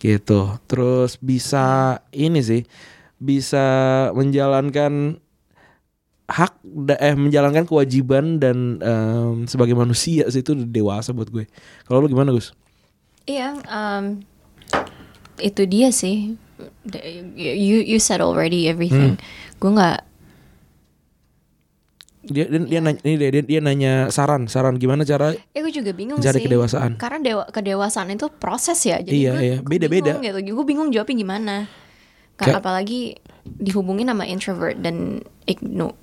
[0.00, 0.40] Gitu.
[0.64, 2.64] Terus bisa ini sih
[3.18, 3.66] bisa
[4.14, 5.18] menjalankan
[6.28, 6.60] hak
[6.94, 11.48] eh menjalankan kewajiban dan em, sebagai manusia sih itu dewasa buat gue
[11.82, 12.52] kalau lu gimana Gus
[13.24, 14.24] Iya, um,
[15.36, 16.32] itu dia sih.
[17.36, 19.20] You you said already everything.
[19.56, 20.00] Gue nggak.
[22.24, 25.72] dia dia, dia nanya ini dia, dia, dia nanya saran saran gimana cara Eh gue
[25.72, 26.44] juga bingung Mencari sih.
[26.44, 26.96] kedewasaan.
[26.96, 28.96] Karena dewa, kedewasaan itu proses ya.
[28.96, 29.56] Jadi Iya, gue iya.
[29.60, 30.16] Beda-beda.
[30.16, 30.56] bingung Gitu.
[30.56, 31.54] Gue bingung jawabnya gimana.
[32.36, 33.16] Ka- apalagi
[33.56, 35.96] dihubungin sama introvert dan ignore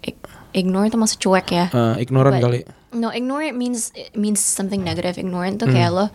[0.58, 1.66] ignore itu masih cuek ya.
[1.70, 2.60] eh, ignoran But- kali
[2.96, 5.20] No, ignore it means it means something negative.
[5.20, 6.08] Ignore itu kayak lo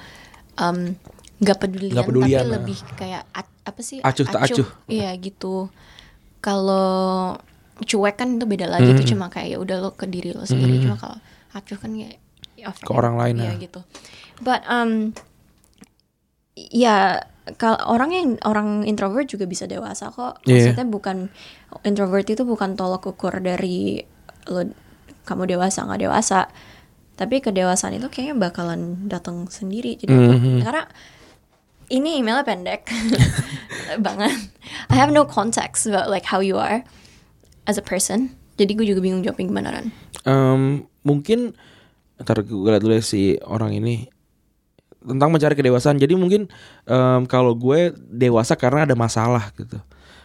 [0.56, 0.96] um,
[1.44, 2.48] gak pedulian, tapi ah.
[2.56, 4.00] lebih kayak apa sih?
[4.00, 4.64] Acuh tak acuh.
[4.88, 5.68] Iya gitu.
[6.40, 7.36] Kalau
[7.84, 10.80] cuek kan itu beda lagi itu cuma kayak ya udah lo ke diri lo sendiri.
[10.80, 11.20] Cuma kalau
[11.52, 12.16] acuh kan kayak
[12.56, 13.56] ya, Ke orang lain, Iya ah.
[13.60, 13.80] gitu.
[14.40, 15.12] But um
[16.56, 20.44] ya kalau orang yang orang introvert juga bisa dewasa kok.
[20.44, 20.70] Iya.
[20.72, 21.16] Maksudnya bukan
[21.82, 24.02] introvert itu bukan tolak ukur dari
[24.46, 24.68] lo
[25.24, 26.46] kamu dewasa nggak dewasa.
[27.14, 29.94] Tapi kedewasaan itu kayaknya bakalan datang sendiri.
[29.94, 30.58] Jadi aku- Mhm.
[30.62, 30.82] karena
[31.90, 32.86] ini emailnya pendek
[34.06, 34.32] banget.
[34.88, 36.86] I have no context about like how you are
[37.66, 38.32] as a person.
[38.56, 39.86] Jadi gue juga bingung jawabnya gimana Ran.
[40.22, 40.62] Em,
[41.00, 41.56] mungkin
[42.16, 44.04] ntar gue lihat dulu ya si orang ini
[45.00, 45.96] tentang mencari kedewasaan.
[45.96, 46.46] Jadi mungkin
[46.84, 49.80] em, kalau gue dewasa karena ada masalah gitu.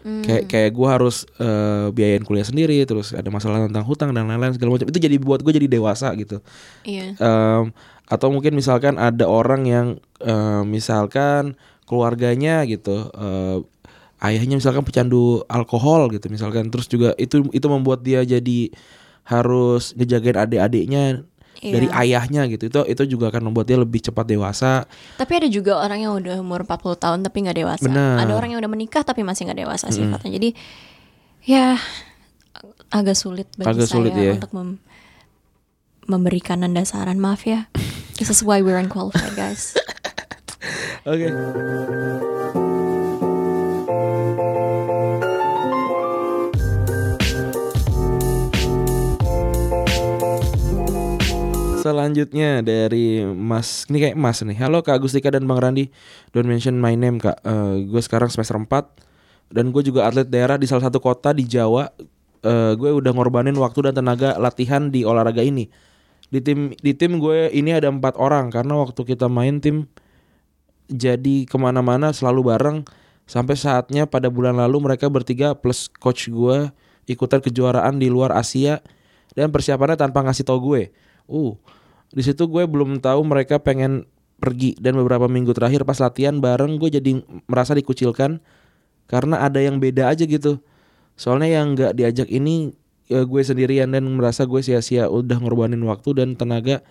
[0.06, 4.54] Kayak kayak gue harus eh, biayain kuliah sendiri terus ada masalah tentang hutang dan lain-lain
[4.54, 4.86] segala macam.
[4.94, 6.46] Itu jadi buat gue jadi dewasa gitu.
[6.86, 7.18] Iya.
[7.18, 7.74] Em,
[8.06, 9.88] atau mungkin misalkan ada orang yang
[10.22, 11.58] em, misalkan
[11.90, 13.58] keluarganya gitu eh,
[14.22, 16.70] ayahnya misalkan pecandu alkohol gitu misalkan.
[16.70, 18.70] Terus juga itu itu membuat dia jadi
[19.26, 21.26] harus ngejagain adik-adiknya
[21.58, 21.96] dari Iya.
[22.02, 24.84] ayahnya gitu itu itu juga akan membuat dia lebih cepat dewasa
[25.16, 27.86] Tapi ada juga orang yang udah umur 40 tahun tapi nggak dewasa.
[27.86, 28.22] Benar.
[28.22, 30.32] Ada orang yang udah menikah tapi masih nggak dewasa sifatnya.
[30.36, 30.50] Jadi
[31.46, 31.80] ya
[32.90, 34.34] agak sulit bagi Agak saya sulit, ya.
[34.36, 34.80] untuk mem-
[36.06, 37.18] memberikan anda saran.
[37.18, 37.68] Maaf ya.
[38.16, 39.76] This is why we're unqualified guys.
[41.06, 42.42] oke
[51.86, 54.58] Selanjutnya dari Mas, ini kayak Mas nih.
[54.58, 55.94] Halo Kak Agustika dan Bang Randi.
[56.34, 57.46] Don't mention my name Kak.
[57.78, 61.94] gue sekarang semester 4 dan gue juga atlet daerah di salah satu kota di Jawa.
[62.42, 65.70] Eh, gue udah ngorbanin waktu dan tenaga latihan di olahraga ini.
[66.34, 69.86] Di tim di tim gue ini ada empat orang karena waktu kita main tim
[70.90, 72.78] jadi ke mana-mana selalu bareng
[73.30, 76.66] sampai saatnya pada bulan lalu mereka bertiga plus coach gue
[77.06, 78.82] ikutan kejuaraan di luar Asia
[79.38, 80.90] dan persiapannya tanpa ngasih tau gue.
[81.26, 81.58] Uh,
[82.14, 84.06] di situ gue belum tahu mereka pengen
[84.40, 88.44] pergi dan beberapa minggu terakhir pas latihan bareng gue jadi merasa dikucilkan
[89.08, 90.60] karena ada yang beda aja gitu.
[91.16, 96.18] Soalnya yang nggak diajak ini ya gue sendirian dan merasa gue sia-sia udah ngorbanin waktu
[96.18, 96.82] dan tenaga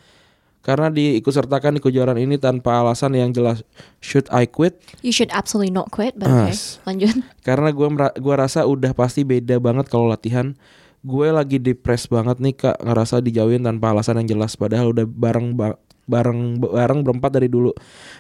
[0.64, 3.60] karena diikut sertakan di kejuaraan ini tanpa alasan yang jelas.
[4.00, 4.80] Should I quit?
[5.04, 6.56] You should absolutely not quit, but okay.
[6.88, 7.20] Lanjut.
[7.44, 10.56] Karena gue gua rasa udah pasti beda banget kalau latihan.
[11.04, 15.52] Gue lagi depres banget nih kak ngerasa dijauhin tanpa alasan yang jelas padahal udah bareng
[15.52, 17.72] ba- bareng bareng berempat dari dulu.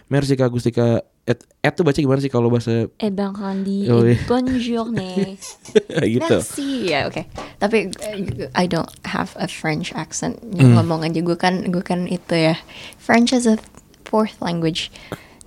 [0.06, 1.00] Merci kak Gustika.
[1.24, 4.20] Et, et tuh baca gimana sih kalau bahasa Eh Bang Randi, Oh, iya.
[4.24, 5.40] bonne journée.
[6.04, 6.20] gitu?
[6.36, 6.84] Merci.
[6.84, 7.24] Ya oke.
[7.56, 8.20] Tapi eh,
[8.52, 10.36] I don't have a French accent.
[10.44, 10.76] Hmm.
[10.76, 12.60] Ngomong aja gue kan gue kan itu ya.
[12.94, 13.56] French as a
[14.04, 14.92] fourth language.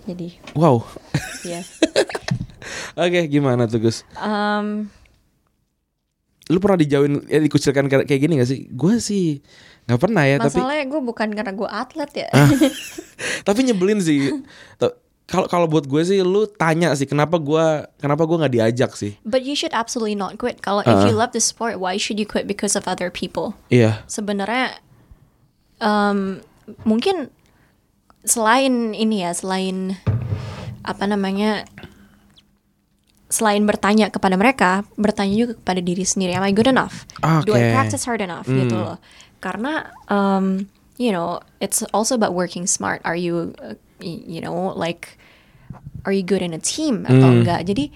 [0.04, 0.82] Jadi Wow.
[1.44, 1.62] ya.
[2.98, 4.02] Oke gimana tuh Gus?
[4.16, 4.90] Um,
[6.48, 8.68] Lu pernah dijauhin ya dikucilkan kayak gini gak sih?
[8.72, 9.44] Gue sih
[9.88, 12.30] nggak pernah ya tapi masalahnya gue bukan karena gue atlet ya.
[13.48, 14.36] tapi nyebelin sih.
[15.28, 19.16] Kalau kalau buat gue sih lu tanya sih kenapa gue kenapa gue nggak diajak sih?
[19.28, 20.64] But you should absolutely not quit.
[20.64, 23.56] Kalau if you love the sport, why should you quit because of other people?
[23.68, 24.04] Iya.
[24.08, 24.80] Sebenarnya
[25.84, 26.40] um,
[26.84, 27.32] mungkin
[28.28, 29.96] selain ini ya, selain
[30.84, 31.68] apa namanya
[33.28, 37.04] selain bertanya kepada mereka, bertanya juga kepada diri sendiri, am I good enough?
[37.44, 38.48] Do I practice hard enough?
[38.48, 38.98] Gitu loh.
[39.44, 43.04] Karena um, you know, it's also about working smart.
[43.04, 45.20] Are you uh, you know, like
[46.08, 47.68] are you good in a team atau enggak?
[47.68, 47.92] Jadi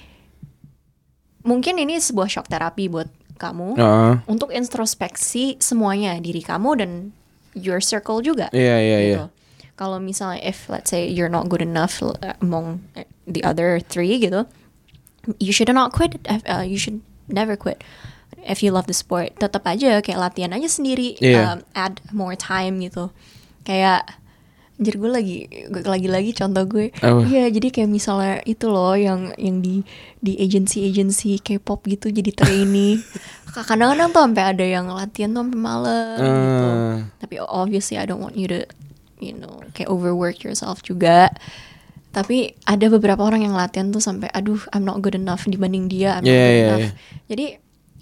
[1.48, 3.10] mungkin ini sebuah shock terapi buat
[3.42, 4.14] kamu Heeh.
[4.30, 6.92] untuk introspeksi semuanya diri kamu dan
[7.58, 8.54] your circle juga.
[8.54, 9.00] Iya, iya, iya.
[9.02, 9.26] gitu.
[9.80, 14.22] Kalau misalnya if let's say you're not good enough uh, among uh, the other three
[14.22, 14.46] gitu,
[15.40, 16.18] you should not quit.
[16.28, 17.84] Uh, you should never quit.
[18.42, 21.20] If you love the sport, tetap aja kayak latihan aja sendiri.
[21.22, 21.42] Iya.
[21.46, 23.14] um, add more time gitu.
[23.62, 24.22] Kayak
[24.82, 25.38] Anjir gue lagi
[25.70, 26.90] lagi-lagi contoh gue.
[27.06, 27.22] Apa?
[27.30, 29.86] Iya, jadi kayak misalnya itu loh yang yang di
[30.18, 32.98] di agency-agency K-pop gitu jadi trainee.
[33.54, 36.66] Kadang-kadang tuh sampai ada yang latihan tuh sampai malam gitu.
[36.66, 36.98] Ah.
[37.22, 38.66] Tapi obviously I don't want you to
[39.22, 41.30] you know kayak overwork yourself juga.
[42.12, 46.20] Tapi ada beberapa orang yang latihan tuh sampai aduh I'm not good enough dibanding dia
[46.20, 46.80] I'm not Iya, good iya, enough.
[46.82, 46.92] iya.
[47.26, 47.46] Jadi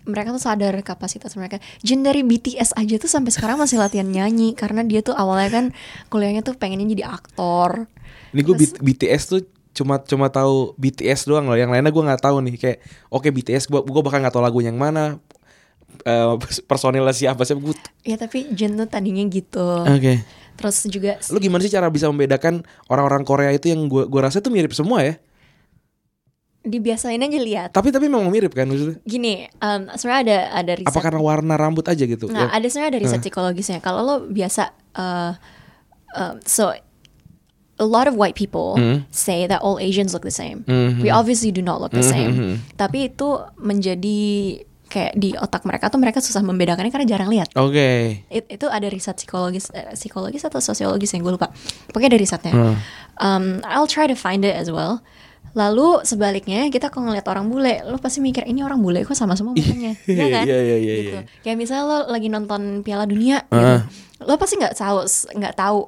[0.01, 1.57] mereka tuh sadar kapasitas mereka.
[1.79, 5.65] Jin dari BTS aja tuh sampai sekarang masih latihan nyanyi karena dia tuh awalnya kan
[6.07, 7.85] kuliahnya tuh pengennya jadi aktor.
[8.31, 11.53] Ini gue Terus- BTS tuh cuma cuma tahu BTS doang loh.
[11.53, 12.55] Yang lainnya gue nggak tahu nih.
[12.57, 15.21] Kayak oke BTS gue gue bahkan nggak tahu lagu yang mana.
[16.01, 16.33] eh,
[16.69, 17.77] personilnya siapa sih gue.
[18.01, 19.85] Ya tapi Jin tuh tadinya gitu.
[19.85, 20.25] Oke.
[20.59, 24.43] Terus juga Lu gimana sih cara bisa membedakan orang-orang Korea itu yang gue gue rasa
[24.43, 25.15] tuh mirip semua ya?
[26.59, 27.69] dibiasain aja lihat.
[27.71, 28.99] Tapi tapi memang mirip kan maksudnya?
[29.07, 30.91] Gini, um, sebenarnya ada ada riset.
[30.91, 32.27] Apa karena warna rambut aja gitu?
[32.27, 32.59] Nah, Ya.
[32.59, 33.79] ada sebenarnya ada riset psikologisnya.
[33.79, 35.33] Kalau lo biasa, uh,
[36.13, 36.75] um, so
[37.79, 39.07] a lot of white people Hmm.
[39.07, 40.67] say that all Asians look the same.
[40.67, 40.99] Mhm.
[40.99, 42.31] We obviously do not look the Mhm, same.
[42.35, 42.53] mhm.
[42.75, 44.19] Tapi itu menjadi
[44.89, 47.53] kayak di otak mereka tuh mereka susah membedakannya karena jarang lihat.
[47.55, 48.25] Oke.
[48.27, 51.53] It- itu ada riset psikologis, eh, psikologis atau sosiologis yang gue lupa.
[51.87, 52.53] Pokoknya ada risetnya.
[52.53, 52.75] Hmm.
[53.19, 54.99] Um, I'll try to find it as well.
[55.57, 59.33] Lalu sebaliknya kita kalau ngeliat orang bule, lo pasti mikir ini orang bule kok sama
[59.33, 60.45] semua mukanya, ya kan?
[60.45, 61.11] Iya, iya, iya, gitu.
[61.17, 61.21] iya.
[61.41, 63.57] Kayak misalnya lo lagi nonton Piala Dunia, gitu.
[63.57, 63.81] Ah.
[64.19, 64.97] lo pasti nggak tahu
[65.37, 65.79] nggak tahu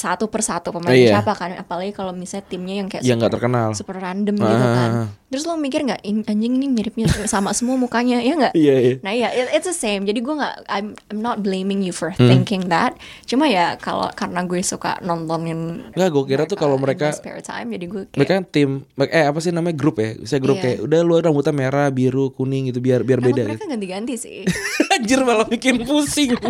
[0.00, 1.20] satu persatu pemain Iya.
[1.20, 3.68] siapa kan, apalagi kalau misalnya timnya yang kayak Yang nggak super- terkenal.
[3.76, 4.72] super random gitu Ah.
[4.74, 4.90] kan.
[5.28, 8.52] Terus lo mikir nggak "Ini anjing ini miripnya sama semua mukanya, ya nggak?
[8.52, 8.94] Iya, iya.
[8.98, 10.02] Nah ya, it- it's the same.
[10.02, 12.26] Jadi gue nggak, I'm, I'm not blaming you for Hmm.
[12.26, 12.96] thinking that.
[13.24, 15.92] Cuma ya kalau karena gue suka nontonin.
[15.92, 18.16] Nggak, gue kira tuh kalau mereka- spare time, jadi gue kayak.
[18.16, 18.70] Mereka kan tim
[19.04, 20.16] eh apa sih namanya grup ya?
[20.24, 20.64] Saya grup Iya.
[20.64, 23.70] kayak udah lu rambutnya merah, biru, kuning gitu biar biar Emang beda mereka gitu.
[23.70, 24.38] ganti-ganti sih.
[24.94, 26.34] Anjir malah bikin pusing.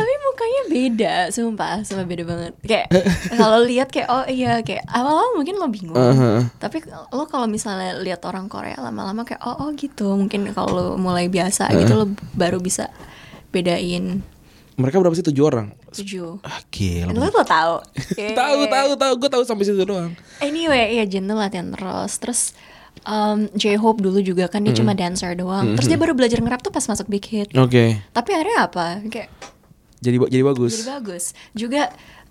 [0.00, 2.52] Tapi mukanya beda, sumpah, sumpah beda banget.
[2.64, 2.86] Kayak
[3.36, 5.96] kalau lihat kayak oh iya kayak awal-awal mungkin lo bingung.
[5.96, 6.48] Uh-huh.
[6.56, 10.16] Tapi lo kalau misalnya lihat orang Korea lama-lama kayak oh oh gitu.
[10.16, 12.88] Mungkin kalau lo mulai biasa gitu lo baru bisa
[13.50, 14.22] bedain
[14.80, 15.68] Mereka berapa sih tujuh orang?
[15.90, 16.38] tujuh.
[16.46, 17.10] Ah, gila.
[17.10, 17.74] Dan lo tuh tahu.
[18.14, 20.14] Tahu tahu tahu gue tahu sampai situ doang.
[20.38, 22.12] Anyway, ya Jen tuh latihan terus.
[22.22, 22.40] Terus
[23.04, 25.76] um, J-Hope dulu juga kan dia cuma dancer doang.
[25.76, 27.52] Terus dia baru belajar ngerap tuh pas masuk Big Hit.
[27.58, 27.98] Oke.
[28.14, 28.86] Tapi akhirnya apa?
[29.10, 29.28] Kayak
[30.00, 30.72] Jadi jadi bagus.
[30.80, 31.24] Jadi bagus.
[31.52, 31.82] Juga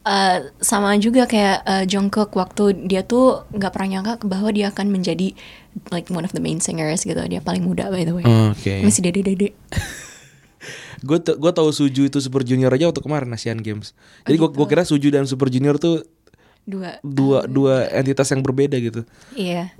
[0.05, 4.89] eh, sama juga kayak eh, Jungkook waktu dia tuh nggak pernah nyangka bahwa dia akan
[4.89, 5.34] menjadi
[5.93, 7.19] like one of the main singers gitu.
[7.29, 8.25] Dia paling muda by the way.
[8.25, 8.82] Oke.
[8.82, 9.53] Masih dede-dede.
[10.99, 13.95] Gue gue tahu Suju itu Super Junior aja waktu kemarin Asian Games.
[14.27, 16.03] Jadi gue gue kira Suju dan Super Junior tuh
[16.67, 17.01] Dua.
[17.01, 19.08] dua dua entitas yang berbeda gitu.
[19.32, 19.71] Iya.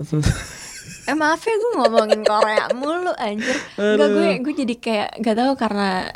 [1.06, 5.52] Eh maaf ya gue ngomongin Korea mulu anjir Enggak gue gue jadi kayak gak tahu
[5.56, 6.12] karena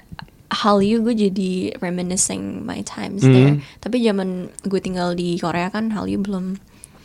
[0.46, 4.28] Hallyu gue jadi reminiscing my times there Tapi zaman
[4.60, 6.56] gue tinggal di Korea kan Hallyu belum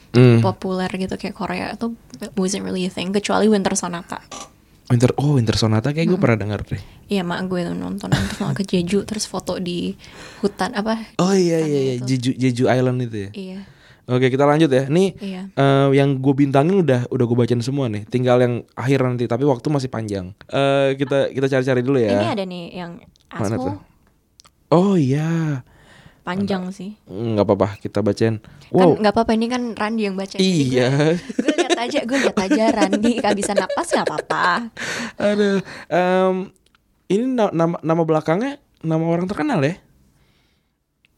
[0.10, 0.42] Hmm.
[0.42, 1.94] populer gitu kayak Korea tuh
[2.34, 4.18] wasn't really a thing kecuali Winter Sonata
[4.90, 6.82] Winter oh Winter Sonata kayak gue pernah dengar deh.
[7.06, 9.94] Iya mak gue tuh nonton Winter Sonata ke Jeju terus foto di
[10.42, 12.10] hutan apa Oh iya iya iya itu.
[12.10, 13.30] Jeju Jeju Island itu ya.
[13.32, 13.60] Iya
[14.10, 14.90] Oke kita lanjut ya.
[14.90, 15.42] Nih Iya.
[15.54, 18.10] eh, yang gue bintangin udah udah gue bacain semua nih.
[18.10, 20.34] Tinggal yang akhir nanti tapi waktu masih panjang.
[20.50, 22.18] Eh kita kita cari-cari dulu ya.
[22.18, 22.98] Ini ada nih yang
[23.32, 23.78] Mana tuh?
[24.70, 25.62] Oh iya.
[26.20, 28.38] panjang sih nggak apa-apa kita bacain.
[28.38, 29.02] Kan Wow.
[29.02, 31.18] nggak apa-apa ini kan Randi yang baca gue- iya.
[31.18, 34.70] gue lihat aja gue lihat aja Randi bisa napas nggak apa-apa
[35.18, 35.58] Aduh.
[35.90, 36.54] em,
[37.08, 39.74] ini na- nama nama belakangnya nama orang terkenal ya?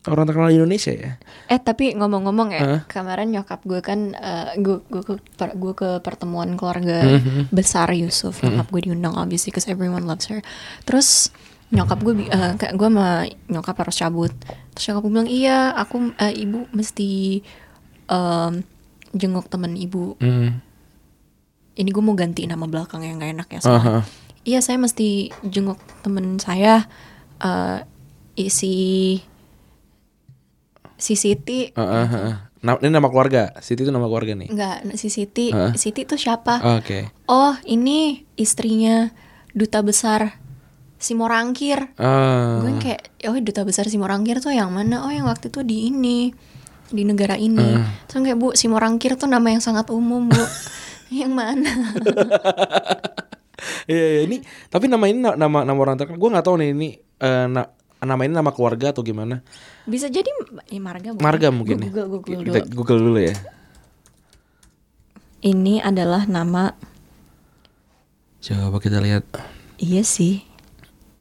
[0.02, 1.20] Orang terkenal di Indonesia ya?
[1.46, 2.80] eh tapi ngomong-ngomong ya Hah?
[2.88, 7.52] kemarin nyokap gue kan eh, gue gue ke per- gue ke pertemuan keluarga Mhm.
[7.52, 10.40] besar Yusuf nyokap gue diundang obviously because everyone loves her
[10.82, 11.36] terus
[11.72, 14.34] nyokap gue eh, kayak gue sama nyokap harus cabut
[14.72, 17.40] terus nyokap gue bilang iya aku eh, ibu mesti
[18.08, 18.54] em,
[19.12, 20.60] jenguk temen ibu Hmm.
[21.74, 23.80] ini gue mau ganti nama belakang yang gak enak ya soalnya.
[23.80, 24.00] Aha.
[24.42, 26.90] Iya saya mesti jenguk temen saya
[27.40, 27.80] eh
[28.36, 29.20] isi
[30.98, 32.36] si Siti ah, ah.
[32.62, 33.58] Nah, ini nama keluarga.
[33.58, 34.50] Siti itu nama keluarga nih.
[34.54, 35.74] enggak si Siti Hah?
[35.74, 36.62] Siti itu siapa?
[36.78, 37.10] Oke.
[37.26, 39.10] Oh ini istrinya
[39.54, 40.41] duta besar
[41.02, 41.98] Simorangkir.
[41.98, 42.62] Ah.
[42.62, 45.02] Gue kayak oh duta besar Simorangkir tuh yang mana?
[45.02, 46.30] Oh yang waktu itu di ini
[46.88, 47.82] di negara ini.
[48.06, 50.44] Terus kayak bu Simorangkir tuh nama yang sangat umum bu.
[51.10, 51.68] yang mana?
[53.86, 54.38] Iya, iya, ini
[54.74, 56.18] tapi nama ini na- nama nama orang terkenal.
[56.18, 56.90] Gue nggak tahu nih ini
[57.46, 57.70] na-
[58.02, 59.46] nama ini nama keluarga atau gimana.
[59.86, 60.26] Bisa jadi
[60.66, 61.22] ya marga bukan?
[61.22, 61.90] Marga mungkin Gua ya.
[61.94, 62.46] Google, Google dulu.
[62.50, 63.36] Kita Google dulu ya.
[65.42, 66.74] Ini adalah nama
[68.42, 69.30] Coba kita lihat.
[69.78, 70.42] Iya sih.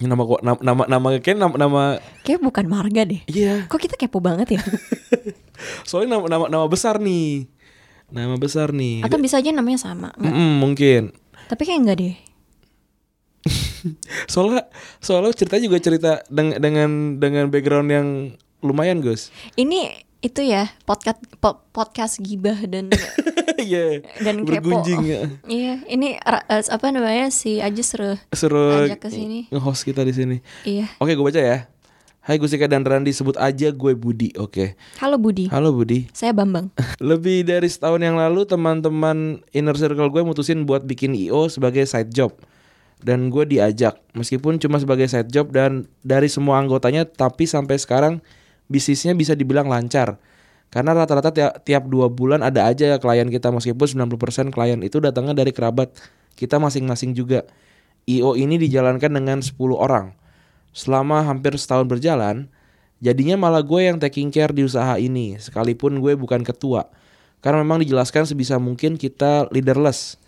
[0.00, 1.82] Nama gua- nama nama nama kayak nama, nama
[2.22, 3.20] Kayak bukan marga deh.
[3.26, 3.64] iya.
[3.64, 4.60] Kok kita kepo banget ya?
[5.88, 7.44] Soalnya nama nama nama besar nih.
[8.08, 9.04] Nama besar nih.
[9.04, 10.08] Atau bisa aja namanya sama.
[10.16, 11.02] Nggak- Mm-mm, mungkin.
[11.46, 12.14] Tapi kayak enggak deh.
[14.32, 14.68] Soalnya
[15.00, 18.08] soalnya ceritanya juga cerita dengan dengan dengan background yang
[18.60, 19.32] lumayan, Gus.
[19.54, 19.88] Ini
[20.20, 22.92] itu ya podcast po- podcast gibah dan
[23.61, 24.00] Iya.
[24.18, 24.80] dan kepo.
[25.00, 25.28] ya.
[25.44, 28.16] Iya, ini ra- eh, apa namanya si Aji seru.
[28.30, 29.48] Seru Ajak ke sini.
[29.48, 30.37] nge-host kita di sini.
[30.62, 30.88] Iya.
[30.96, 31.68] Oke, gue baca ya.
[32.20, 34.33] Hai Gusika dan Randi, sebut aja gue Budi.
[34.37, 34.76] Oke.
[34.96, 35.48] Halo Budi.
[35.48, 36.09] Halo Budi.
[36.11, 36.72] Saya Bambang.
[37.02, 42.12] Lebih dari setahun yang lalu teman-teman inner circle gue mutusin buat bikin IO sebagai side
[42.12, 42.33] job.
[42.96, 48.20] Dan gue diajak, meskipun cuma sebagai side job dan dari semua anggotanya, tapi sampai sekarang
[48.70, 50.16] bisnisnya bisa dibilang lancar.
[50.70, 55.35] Karena rata-rata tiap, tiap dua bulan ada aja klien kita, meskipun 90% klien itu datangnya
[55.35, 55.90] dari kerabat
[56.38, 57.42] kita masing-masing juga.
[58.06, 60.14] IO ini dijalankan dengan 10 orang.
[60.70, 62.46] Selama hampir setahun berjalan,
[63.02, 66.87] jadinya malah gue yang taking care di usaha ini, sekalipun gue bukan ketua.
[67.42, 70.23] Karena memang dijelaskan sebisa mungkin kita leaderless.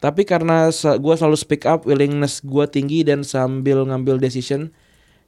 [0.00, 4.72] Tapi karena gue selalu speak up, willingness gue tinggi dan sambil ngambil decision,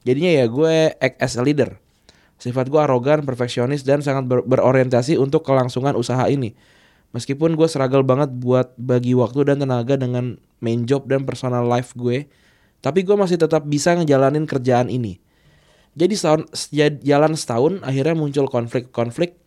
[0.09, 1.84] jadinya ya gue act as a leader.
[2.39, 6.53] Sifat gue arogan, perfeksionis, dan sangat ber- berorientasi untuk kelangsungan usaha ini.
[7.14, 11.95] Meskipun gue struggle banget buat bagi waktu dan tenaga dengan main job dan personal life
[11.95, 12.26] gue,
[12.82, 15.22] tapi gue masih tetap bisa ngejalanin kerjaan ini.
[15.95, 19.39] Jadi setahun, sejad- jalan setahun akhirnya muncul konflik-konflik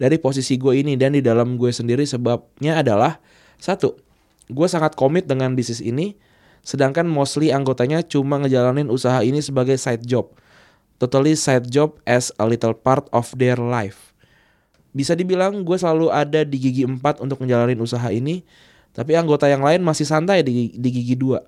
[0.00, 3.20] dari posisi gue ini dan di dalam gue sendiri sebabnya adalah
[3.60, 3.94] satu,
[4.48, 6.16] gue sangat komit dengan bisnis ini,
[6.64, 10.32] sedangkan mostly anggotanya cuma ngejalanin usaha ini sebagai side job,
[11.02, 14.14] totally side job as a little part of their life.
[14.94, 18.46] Bisa dibilang gue selalu ada di gigi 4 untuk ngejalanin usaha ini,
[18.94, 21.42] tapi anggota yang lain masih santai di, di gigi 2.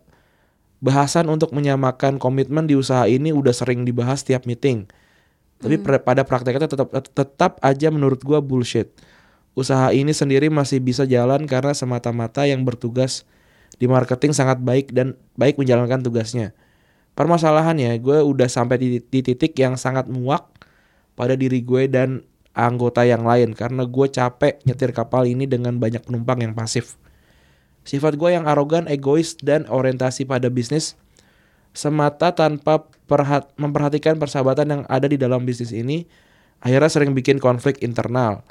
[0.82, 4.90] Bahasan untuk menyamakan komitmen di usaha ini udah sering dibahas tiap meeting.
[5.62, 8.90] Tapi pre- pada prakteknya tetap tetap aja menurut gua bullshit.
[9.54, 13.22] Usaha ini sendiri masih bisa jalan karena semata-mata yang bertugas
[13.78, 16.52] di marketing sangat baik dan baik menjalankan tugasnya.
[17.14, 20.50] Permasalahannya gue udah sampai di, di titik yang sangat muak
[21.14, 26.02] pada diri gue dan anggota yang lain karena gue capek nyetir kapal ini dengan banyak
[26.06, 26.98] penumpang yang pasif.
[27.84, 30.98] Sifat gue yang arogan, egois, dan orientasi pada bisnis
[31.74, 36.06] semata tanpa perhat memperhatikan persahabatan yang ada di dalam bisnis ini
[36.62, 38.46] akhirnya sering bikin konflik internal.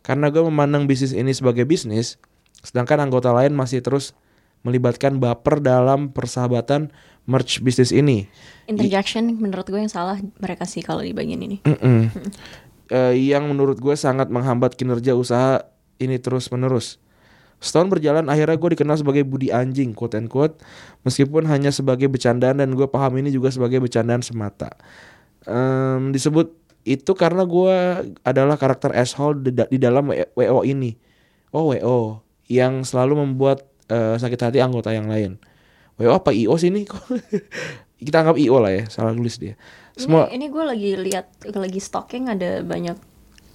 [0.00, 2.16] Karena gue memandang bisnis ini sebagai bisnis,
[2.64, 4.16] sedangkan anggota lain masih terus
[4.64, 6.88] melibatkan baper dalam persahabatan
[7.30, 8.26] merch bisnis ini.
[8.66, 11.62] Interjection menurut gue yang salah mereka sih kalau di bagian ini.
[11.62, 12.10] Mm-mm.
[12.90, 15.62] Eh, yang menurut gue sangat menghambat kinerja usaha
[16.02, 16.98] ini terus menerus.
[17.60, 20.56] Setahun berjalan akhirnya gue dikenal sebagai Budi Anjing quote and quote
[21.04, 24.72] Meskipun hanya sebagai bercandaan dan gue paham ini juga sebagai bercandaan semata
[25.44, 26.56] Em, Disebut
[26.88, 27.76] itu karena gue
[28.24, 30.96] adalah karakter asshole di, da- di dalam WO ini
[31.52, 35.36] Oh WO Yang selalu membuat eh, sakit hati anggota yang lain
[36.00, 36.88] WO apa IO sih ini?
[38.06, 39.60] Kita anggap IO lah ya, salah tulis dia
[39.92, 42.96] Semua Ini, ini gue lagi lihat lagi stalking ada banyak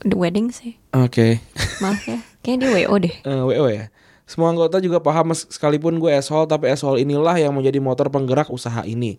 [0.06, 0.78] the wedding sih.
[0.93, 1.41] Oke
[1.84, 2.22] Maaf ya.
[2.46, 3.16] Kayaknya dia WO deh.
[3.26, 3.89] Eh, WO ya.
[4.30, 8.86] Semua anggota juga paham sekalipun gue asshole tapi asshole inilah yang menjadi motor penggerak usaha
[8.86, 9.18] ini.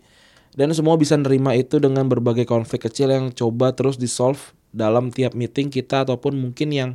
[0.55, 5.11] Dan semua bisa nerima itu dengan berbagai konflik kecil yang coba terus di solve dalam
[5.13, 6.91] tiap meeting kita ataupun mungkin yang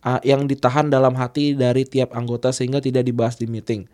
[0.00, 3.86] ah, yang ditahan dalam hati dari tiap anggota sehingga tidak dibahas di meeting.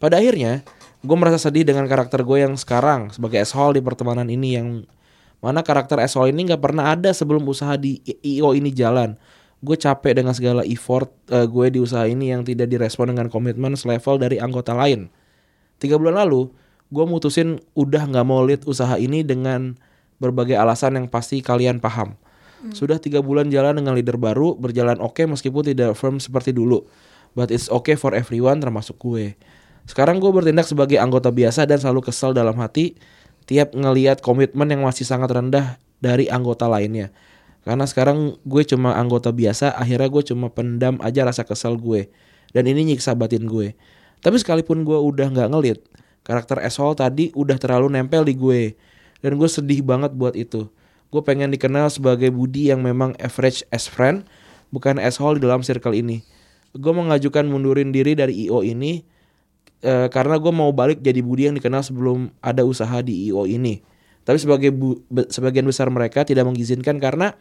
[0.00, 0.64] Pada akhirnya,
[1.00, 4.68] gue merasa sedih dengan karakter gue yang sekarang sebagai asshole di pertemanan ini yang
[5.40, 9.16] mana karakter asshole ini nggak pernah ada sebelum usaha di IO ini jalan.
[9.60, 13.72] Gue capek dengan segala effort eh, gue di usaha ini yang tidak direspon dengan komitmen
[13.76, 15.08] selevel dari anggota lain.
[15.80, 16.52] Tiga bulan lalu,
[16.92, 19.80] gue mutusin udah nggak mau lead usaha ini dengan
[20.20, 22.16] berbagai alasan yang pasti kalian paham.
[22.76, 26.84] Sudah tiga bulan jalan dengan leader baru, berjalan oke meskipun tidak firm seperti dulu.
[27.32, 29.32] But it's okay for everyone termasuk gue.
[29.88, 32.98] Sekarang gue bertindak sebagai anggota biasa dan selalu kesal dalam hati
[33.48, 37.10] tiap ngeliat komitmen yang masih sangat rendah dari anggota lainnya.
[37.60, 42.08] Karena sekarang gue cuma anggota biasa, akhirnya gue cuma pendam aja rasa kesal gue.
[42.56, 43.76] Dan ini nyiksa batin gue.
[44.24, 45.78] Tapi sekalipun gue udah nggak ngelit,
[46.24, 48.74] karakter asshole tadi udah terlalu nempel di gue.
[49.20, 50.72] Dan gue sedih banget buat itu.
[51.12, 54.24] Gue pengen dikenal sebagai Budi yang memang average as friend,
[54.72, 56.24] bukan asshole di dalam circle ini.
[56.72, 59.02] Gue mengajukan mundurin diri dari IO ini
[59.80, 63.80] eh, karena gue mau balik jadi Budi yang dikenal sebelum ada usaha di IO ini.
[64.24, 67.34] Tapi sebagai bu- be- sebagian besar mereka tidak mengizinkan karena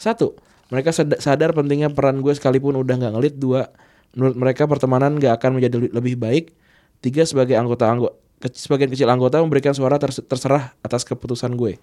[0.00, 0.34] satu,
[0.72, 3.34] mereka sad- sadar pentingnya peran gue sekalipun udah nggak ngelit.
[3.36, 3.68] Dua,
[4.16, 6.56] menurut mereka pertemanan nggak akan menjadi le- lebih baik.
[7.02, 11.78] Tiga, sebagai anggota anggota sebagian kecil anggota memberikan suara ters- terserah atas keputusan gue.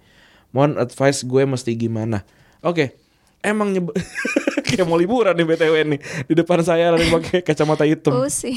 [0.52, 2.26] Mohon advice gue mesti gimana?
[2.60, 2.92] Oke,
[3.40, 3.88] emang nyeb
[4.66, 8.12] kayak mau liburan nih BTW nih di depan saya ada yang pakai kacamata hitam.
[8.12, 8.54] Oh sih.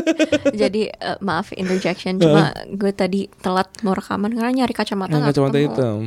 [0.62, 5.56] Jadi eh, maaf interjection, cuma gue tadi telat mau rekaman karena nyari kacamata nggak kacamata
[5.56, 5.66] ketemu.
[5.68, 5.98] hitam.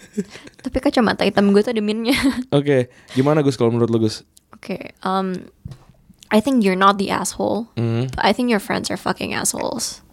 [0.64, 2.16] Tapi kacamata hitam gue tuh ada minnya.
[2.50, 4.22] Oke, gimana Gus kalau menurut lu Gus?
[4.52, 5.34] Oke, um,
[6.28, 7.68] I think you're not the asshole.
[7.74, 8.08] Hmm.
[8.08, 10.04] But I think your friends are fucking assholes.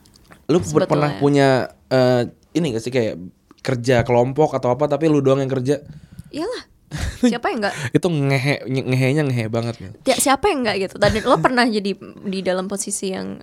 [0.48, 0.88] Lu ber- Sebetulnya.
[0.88, 1.50] pernah punya
[1.88, 2.24] eh,
[2.56, 3.20] ini gak sih kayak
[3.60, 5.84] kerja kelompok atau apa tapi lu doang yang kerja?
[6.32, 6.64] Iyalah.
[7.32, 7.76] Siapa yang enggak?
[7.94, 9.92] Itu ngehe ngehenya ngehe banget nih.
[10.10, 10.96] Ya, siapa yang enggak gitu?
[10.98, 11.94] Tadi lo pernah jadi
[12.26, 13.42] di dalam posisi yang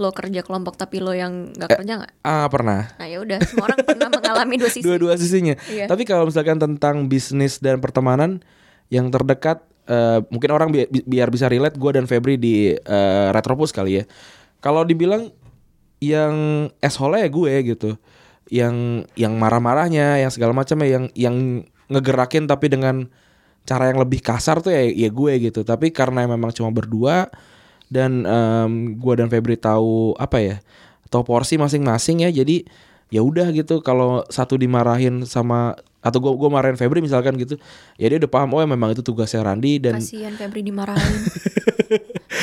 [0.00, 2.12] lo kerja kelompok tapi lo yang nggak kerja nggak?
[2.24, 2.96] Ah, pernah.
[2.96, 4.84] Nah ya udah, semua orang pernah mengalami dua sisi.
[4.84, 5.54] Dua-dua sisinya.
[5.68, 5.84] Iya.
[5.84, 8.40] Tapi kalau misalkan tentang bisnis dan pertemanan
[8.88, 13.28] yang terdekat eh, mungkin orang bi- bi- biar bisa relate gue dan Febri di eh,
[13.32, 14.04] Retropus kali ya.
[14.64, 15.28] Kalau dibilang
[16.00, 17.90] yang asshole ya gue gitu.
[18.52, 21.36] Yang yang marah-marahnya, yang segala macamnya yang yang
[21.92, 23.06] ngegerakin tapi dengan
[23.62, 25.62] cara yang lebih kasar tuh ya ya gue gitu.
[25.62, 27.28] Tapi karena memang cuma berdua
[27.92, 30.56] dan em, gue dan Febri tahu apa ya?
[31.12, 32.30] Tahu porsi masing-masing ya.
[32.32, 32.64] Jadi
[33.12, 37.54] ya udah gitu kalau satu dimarahin sama atau gue gue marahin Febri misalkan gitu
[37.94, 40.98] ya dia udah paham oh ya memang itu tugasnya Randi dan Kasihan Febri dimarahin.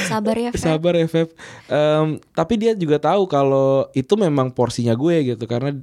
[0.10, 0.62] Sabar ya, Feb.
[0.62, 1.30] sabar ya Feb
[1.68, 5.76] Em, tapi dia juga tahu kalau itu memang porsinya gue gitu karena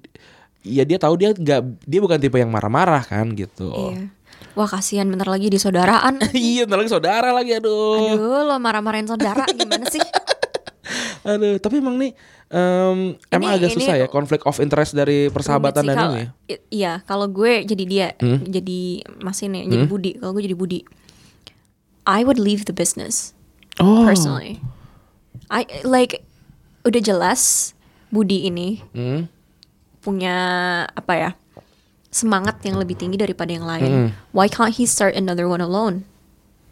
[0.67, 4.11] ya dia tahu dia nggak dia bukan tipe yang marah-marah kan gitu Iya.
[4.53, 6.17] Wah kasihan bentar lagi di saudaraan.
[6.35, 10.01] iya bentar lagi saudara lagi aduh Aduh, lo marah-marahin saudara gimana sih?
[11.27, 12.13] aduh tapi emang nih
[13.27, 16.27] emang Ini- agak ini- susah ya konflik of interest dari persahabatan sih dan ini ya?
[16.69, 18.45] Iya, kalau gue jadi dia, Hmm?
[18.45, 18.81] jadi
[19.19, 20.15] Mas ini, jadi Budi.
[20.15, 20.81] Kalau gue jadi Budi,
[22.05, 23.35] I would leave the business
[23.77, 24.63] oh personally.
[25.49, 26.23] I like
[26.83, 27.75] udah jelas
[28.09, 29.27] Budi ini Hmm.
[30.07, 30.37] Punya
[30.87, 31.31] apa ya
[32.09, 33.91] semangat yang lebih tinggi daripada yang lain.
[33.91, 34.09] Hmm.
[34.31, 36.07] Why can't he start another one alone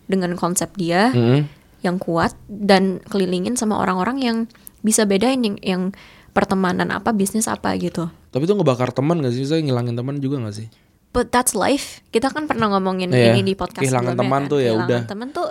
[0.06, 1.50] dengan konsep dia Hmm.
[1.82, 4.38] yang kuat dan kelilingin sama orang-orang yang
[4.80, 5.82] bisa bedain yang, yang
[6.30, 8.08] pertemanan apa bisnis apa gitu.
[8.28, 10.68] tapi itu ngebakar teman gak sih saya ngilangin teman juga gak sih
[11.08, 12.02] But that's life.
[12.10, 14.50] Kita kan pernah ngomongin Iya, ini di podcast kehilangan teman kan.
[14.50, 15.00] tuh ya Kehilangan udah.
[15.06, 15.48] Teman tuh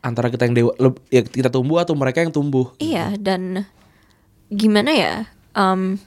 [0.00, 0.72] antara kita yang dewa
[1.08, 3.68] ya kita tumbuh atau mereka yang tumbuh iya dan
[4.48, 5.12] gimana ya?
[5.52, 6.00] Um,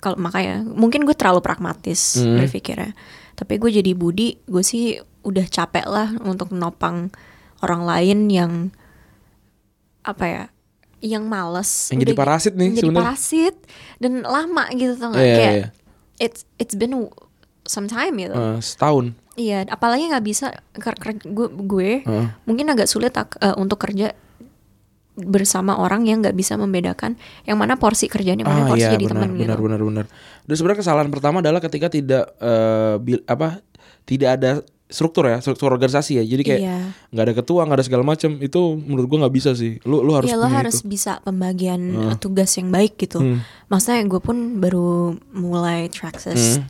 [0.00, 2.36] kalau makanya mungkin gue terlalu pragmatis Hmm.
[2.36, 2.96] berpikirnya
[3.32, 7.12] tapi gue jadi budi gue sih udah capek lah untuk nopang
[7.60, 8.52] orang lain yang
[10.00, 10.44] apa ya
[11.00, 13.00] yang males Yang jadi Udah parasit nih jadi sebenarnya.
[13.06, 13.56] parasit
[13.96, 15.66] dan lama gitu gak Iya, kayak iya.
[16.18, 17.08] it's it's been
[17.64, 19.12] some time gitu Eh, setahun.
[19.32, 22.26] Iya, apalagi nggak bisa ker- ker- gue, gue Heeh.
[22.44, 23.24] mungkin agak sulit eh,
[23.54, 24.12] untuk kerja
[25.22, 28.92] bersama orang yang nggak bisa membedakan yang mana porsi kerjaan yang mana Ah porsi iya
[28.92, 29.64] jadi benar teman benar gitu.
[29.64, 30.04] benar benar.
[30.42, 33.60] Dan sebenarnya kesalahan pertama adalah ketika tidak eh, bil- apa
[34.02, 34.52] tidak ada
[34.86, 36.24] struktur ya struktur organisasi ya.
[36.24, 36.78] Jadi kayak Iya.
[37.10, 39.78] nggak ada ketua nggak ada segala macam itu menurut gua nggak bisa sih.
[39.84, 40.88] Lu lu harus Iya, lo punya harus itu.
[40.88, 43.18] bisa pembagian eh, tugas yang baik gitu.
[43.18, 43.38] Hmm.
[43.66, 46.66] Maksudnya gue pun baru mulai Traxxas, Hmm.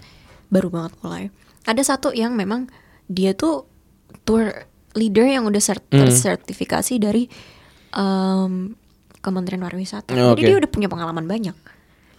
[0.49, 1.23] baru banget mulai.
[1.65, 2.69] Ada satu yang memang
[3.07, 3.65] dia tuh
[4.23, 4.53] tour
[4.93, 6.03] leader yang udah sert- Hmm.
[6.03, 7.25] tersertifikasi dari
[7.93, 8.75] em,
[9.21, 10.13] Kementerian Pariwisata.
[10.13, 10.49] Oh, Jadi oke.
[10.49, 11.57] dia udah punya pengalaman banyak.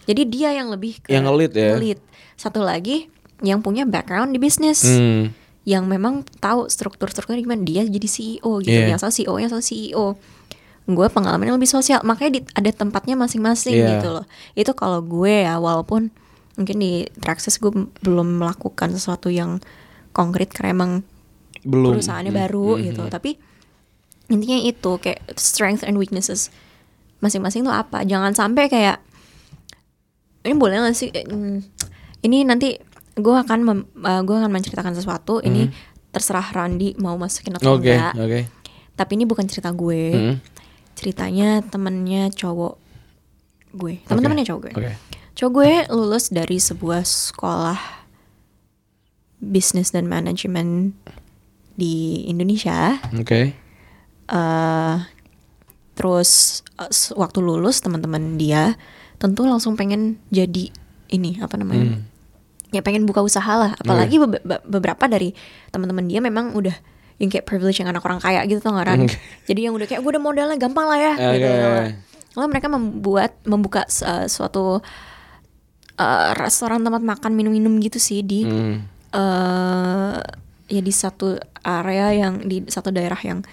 [0.02, 1.70] Jadi dia yang lebih ke Yang nge-lead ya?
[1.74, 1.98] nge-lead.
[2.34, 3.06] Satu lagi
[3.40, 4.82] yang punya background di bisnis.
[4.82, 5.34] Hmm.
[5.62, 8.70] Yang memang tahu struktur-struktur gimana dia jadi CEO gitu.
[8.72, 8.94] Iya.
[8.94, 10.06] Yang salah CEO, yang salah CEO.
[10.84, 13.88] Gue pengalamannya lebih sosial, makanya di- ada tempatnya masing-masing Iya.
[13.96, 14.26] gitu loh.
[14.52, 16.10] Itu kalau gue ya, walaupun
[16.52, 17.70] mungkin di Traxxas gue
[18.02, 19.62] belum melakukan sesuatu yang
[20.10, 20.92] konkret karena emang
[21.62, 21.94] Belum.
[21.94, 22.42] perusahaannya Hmm.
[22.42, 22.82] baru Hmm.
[22.84, 23.02] gitu.
[23.06, 23.30] Tapi
[24.26, 26.52] intinya itu kayak strength and weaknesses
[27.18, 28.02] masing-masing tuh apa?
[28.02, 28.98] Jangan sampai kayak
[30.42, 31.08] ini boleh gak sih?
[31.08, 31.58] Eh, hmm,
[32.20, 32.78] Ini nanti
[33.12, 35.38] gue akan mem- eh, gue akan menceritakan sesuatu.
[35.38, 35.70] Ini
[36.08, 37.78] terserah Randi mau masukin atau Hmm.
[37.78, 38.14] Oke enggak.
[38.16, 38.40] oke.
[38.92, 40.02] Tapi ini bukan cerita gue.
[40.12, 40.36] Hmm.
[40.92, 42.74] Ceritanya temennya cowok
[43.72, 44.02] gue.
[44.04, 44.72] Teman-temannya cowok gue.
[44.76, 44.92] Oke.
[45.32, 47.80] Cowok gue lulus dari sebuah sekolah
[49.38, 50.94] bisnis dan manajemen
[51.74, 53.00] di Indonesia.
[53.12, 53.56] Oke.
[54.32, 54.96] Eh
[55.92, 58.74] terus s- waktu lulus teman-teman dia
[59.20, 60.72] tentu langsung pengen jadi
[61.08, 61.94] ini apa namanya?
[61.94, 62.02] Hmm.
[62.72, 63.76] Ya pengen buka usaha lah.
[63.76, 65.36] Apalagi bebe- be- beberapa dari
[65.68, 66.72] teman-teman dia memang udah
[67.20, 69.04] yang kayak privilege yang anak orang kaya gitu tau gak Ran?
[69.04, 69.14] Oke.
[69.44, 71.46] Jadi yang udah kayak gue udah modalnya gampang lah ya gitu.
[71.46, 71.86] Oke.
[72.32, 74.80] Lalu mereka membuat membuka uh, suatu
[75.94, 78.88] uh, restoran tempat makan minum-minum gitu sih di Hmm.
[79.12, 80.16] eh
[80.66, 83.44] ya di satu area yang di satu daerah yang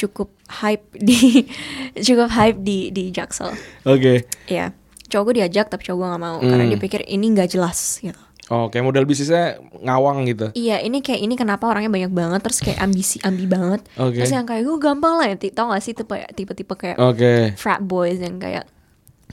[0.00, 1.44] cukup hype di
[2.06, 3.52] cukup hype di di Jaksel.
[3.84, 4.24] Oke.
[4.46, 4.72] Ya,
[5.06, 6.72] cowok gue diajak tapi cowok gue nggak mau karena Hmm.
[6.72, 8.16] dia pikir ini nggak jelas gitu.
[8.50, 10.50] Oh, kayak model bisnisnya ngawang gitu.
[10.52, 13.86] Iya, ini kayak ini kenapa orangnya banyak banget terus kayak ambisi ambi banget.
[13.94, 14.18] Oke.
[14.18, 17.54] Terus yang kayak gue gampang lah ya, tau gak sih tipe tipe-tipe kayak Oke.
[17.54, 18.66] frat boys yang kayak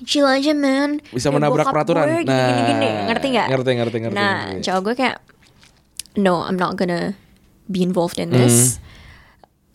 [0.05, 2.05] chill aja man Bisa Ya, menabrak peraturan.
[2.05, 2.85] gue gini, gini, gini.
[2.85, 4.61] Nah, ngerti nggak ngerti, ngerti, ngerti, nah ngerti.
[4.61, 5.15] cowok gue kayak
[6.15, 7.17] no I'm not gonna
[7.65, 8.77] be involved in this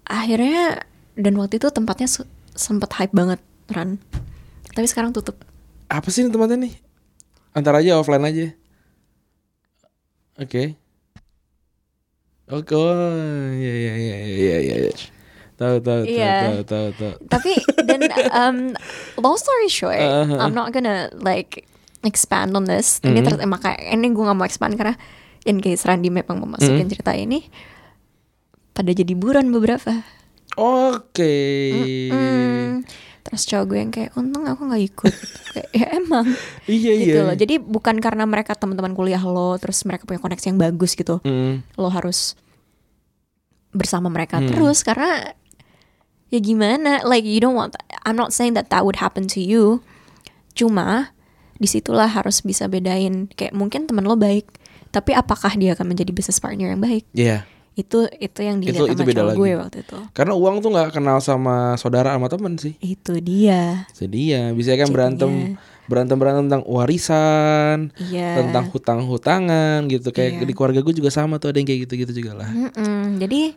[0.05, 0.83] akhirnya
[1.15, 3.97] dan waktu itu tempatnya se- sempet hype banget Ran
[4.69, 5.37] tapi sekarang tutup
[5.87, 6.75] Apa sih ini tempatnya nih?
[7.53, 8.49] Antar aja offline aja.
[10.35, 10.81] Oke.
[12.49, 12.97] Oke, oh,
[13.53, 14.77] iya iya iya iya iya.
[14.83, 14.93] iya.
[15.55, 16.33] Tahu tahu tahu Iya.
[16.43, 17.15] tahu tahu tahu.
[17.29, 18.01] tapi dan
[18.41, 18.57] um,
[19.17, 20.41] long story short Uh-huh.
[20.41, 21.69] I'm not gonna like
[22.03, 23.25] expand on this ini Mhm.
[23.25, 24.97] terus makanya ini gue gak mau expand karena
[25.45, 26.91] in case Randy memang mau masukin Mhm.
[26.91, 27.47] cerita ini
[28.73, 30.05] pada jadi buron beberapa
[30.57, 31.37] Oke.
[32.13, 32.85] Hmm.
[33.23, 35.15] Terus cowok gue yang kayak untung aku nggak ikut.
[35.55, 36.27] kayak ya emang.
[36.69, 37.29] Iya gitu iya.
[37.33, 37.37] loh.
[37.39, 41.65] Jadi bukan karena mereka teman-teman kuliah lo, terus mereka punya koneksi yang bagus gitu, Hmm.
[41.79, 42.37] lo harus
[43.73, 44.53] bersama mereka Hmm.
[44.53, 45.33] terus karena
[46.29, 47.01] ya gimana?
[47.09, 47.73] Like you don't want.
[48.05, 49.81] I'm not saying that that would happen to you.
[50.53, 51.17] Cuma
[51.57, 53.33] di situlah harus bisa bedain.
[53.33, 54.53] Kayak mungkin teman lo baik,
[54.93, 57.09] tapi apakah dia akan menjadi business partner yang baik?
[57.17, 57.49] Iya.
[57.73, 59.39] Itu itu yang Itu- dilihat itu sama beda cowok lagi.
[59.39, 59.99] gue waktu itu.
[60.13, 62.77] Karena uang tuh nggak kenal sama saudara sama temen sih.
[62.79, 63.89] Itu dia.
[63.93, 64.93] Jadi ya bisa kan Jadinya.
[64.93, 65.33] berantem
[65.83, 68.39] berantem berantem tentang warisan, Iya.
[68.39, 70.09] tentang hutang-hutangan gitu.
[70.11, 70.47] Kayak Iya.
[70.47, 72.49] di keluarga gue juga sama tuh ada yang kayak gitu-gitu juga lah.
[72.49, 73.19] Mm-mm.
[73.19, 73.57] Jadi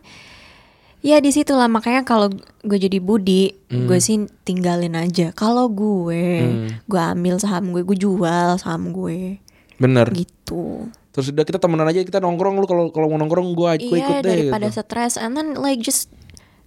[1.00, 5.30] ya di situlah makanya kalau gue jadi budi, gue sih tinggalin aja.
[5.32, 6.68] Kalau gue, Hmm.
[6.82, 9.38] gue ambil saham gue, gue jual saham gue,
[9.76, 10.10] Bener.
[10.10, 10.90] gitu.
[11.16, 13.96] Terus udah kita temenan aja kita nongkrong lu kalau kalau mau nongkrong gue ikut ikut
[13.96, 14.52] Iya deh.
[14.52, 14.84] daripada gitu.
[14.84, 16.12] stres, and then like just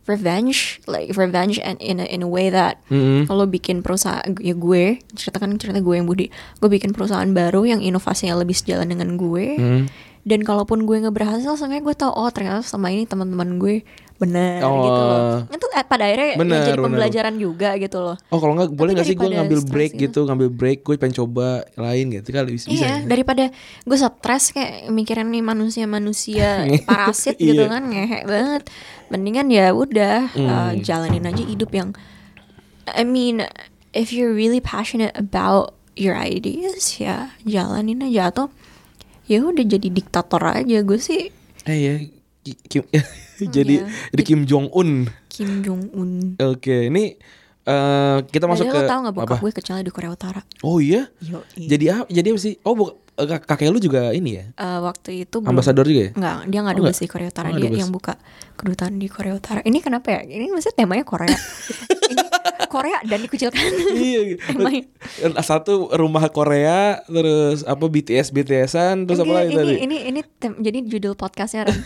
[0.10, 3.30] revenge, like revenge and in a, in a way that Mm-mm.
[3.30, 7.82] kalau bikin perusahaan ya gue ceritakan cerita gue yang budi, gue bikin perusahaan baru yang
[7.86, 9.48] inovasinya lebih sejalan dengan gue.
[9.54, 9.84] Hmm.
[10.26, 13.86] Dan kalaupun gue nggak berhasil, seenggaknya gue tahu oh ternyata sama ini teman-teman gue
[14.20, 14.84] benar Oh.
[14.84, 15.38] gitu loh.
[15.48, 18.16] Itu eh, pada akhirnya ya Benar, jadi pembelajaran juga gitu loh.
[18.28, 20.04] Oh kalau nggak boleh nggak sih gue ngambil break gitu.
[20.06, 22.68] gitu, ngambil break gue pengen coba lain gitu kali bisa.
[22.68, 23.08] iya, ya?
[23.08, 23.48] daripada
[23.82, 27.72] gue stres kayak mikirin nih manusia-manusia parasit gitu Iya.
[27.72, 28.64] kan ngehe banget.
[29.08, 30.46] Mendingan ya udah Hmm.
[30.46, 31.96] uh, jalanin aja hidup yang
[32.86, 33.48] I mean
[33.92, 38.46] if you're really passionate about your ideas ya jalanin aja atau
[39.26, 41.30] ya udah jadi diktator aja gue sih
[41.64, 41.96] Eh ya
[42.42, 42.84] Kim,
[43.56, 43.88] jadi Iya.
[44.10, 45.06] jadi Kim Jong Un.
[45.28, 47.20] Kim Jong Un Oke, ini
[47.62, 49.36] eh kita masuk Padahal ke lo tau gak bokap apa?
[49.40, 51.06] gue kecilnya di Korea Utara Oh iya.
[51.20, 52.08] Yo, Jadi apa?
[52.08, 52.56] Jadi apa sih?
[52.62, 54.46] Oh, bu- eh, kak- kakek lu juga ini ya?
[54.50, 56.12] Eh, waktu itu Ambasador juga ya?
[56.12, 57.48] Enggak, dia nggak Oh, dubes di Korea Utara.
[57.48, 57.78] Oh, dia dubes.
[57.78, 58.14] yang buka
[58.56, 59.60] kedutaan di Korea Utara.
[59.62, 60.22] Ini kenapa ya?
[60.24, 61.30] Ini maksudnya temanya Korea.
[61.30, 62.26] ini
[62.68, 63.60] Korea dan dikucilkan.
[63.98, 64.38] iya.
[64.54, 64.86] Emang-
[65.42, 69.74] Satu rumah Korea, terus apa BTS BTSan, terus apa lagi ini, tadi?
[69.80, 71.66] ini ini tem- jadi judul podcastnya.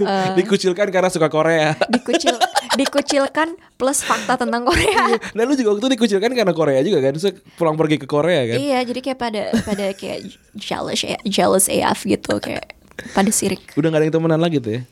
[0.00, 1.76] Eh, Dikucilkan karena suka Korea.
[1.88, 2.32] dikucil
[2.74, 5.18] dikucilkan plus fakta tentang Korea.
[5.32, 7.12] Nah lu juga waktu itu dikucilkan karena Korea juga kan?
[7.12, 8.56] Terus pulang pergi ke Korea kan?
[8.56, 12.74] Iya, jadi kayak pada pada kayak jealous jealous AF gitu kayak
[13.12, 13.60] pada sirik.
[13.74, 14.82] Udah gak ada yang temenan lagi tuh ya?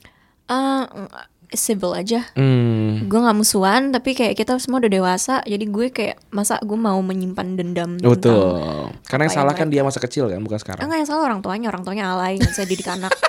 [0.49, 0.85] Eh,
[1.55, 2.29] civil aja.
[2.37, 3.09] Hmm.
[3.09, 7.01] Gue nggak musuhan tapi kayak kita semua udah dewasa jadi gue kayak masa gue mau
[7.01, 8.93] menyimpan dendam Betul.
[9.09, 10.85] Karena yang salah kan dia masa kecil kan, bukan sekarang.
[10.85, 13.13] Enggak yang salah orang tuanya, orang tuanya alay, nggak bisa didik anak.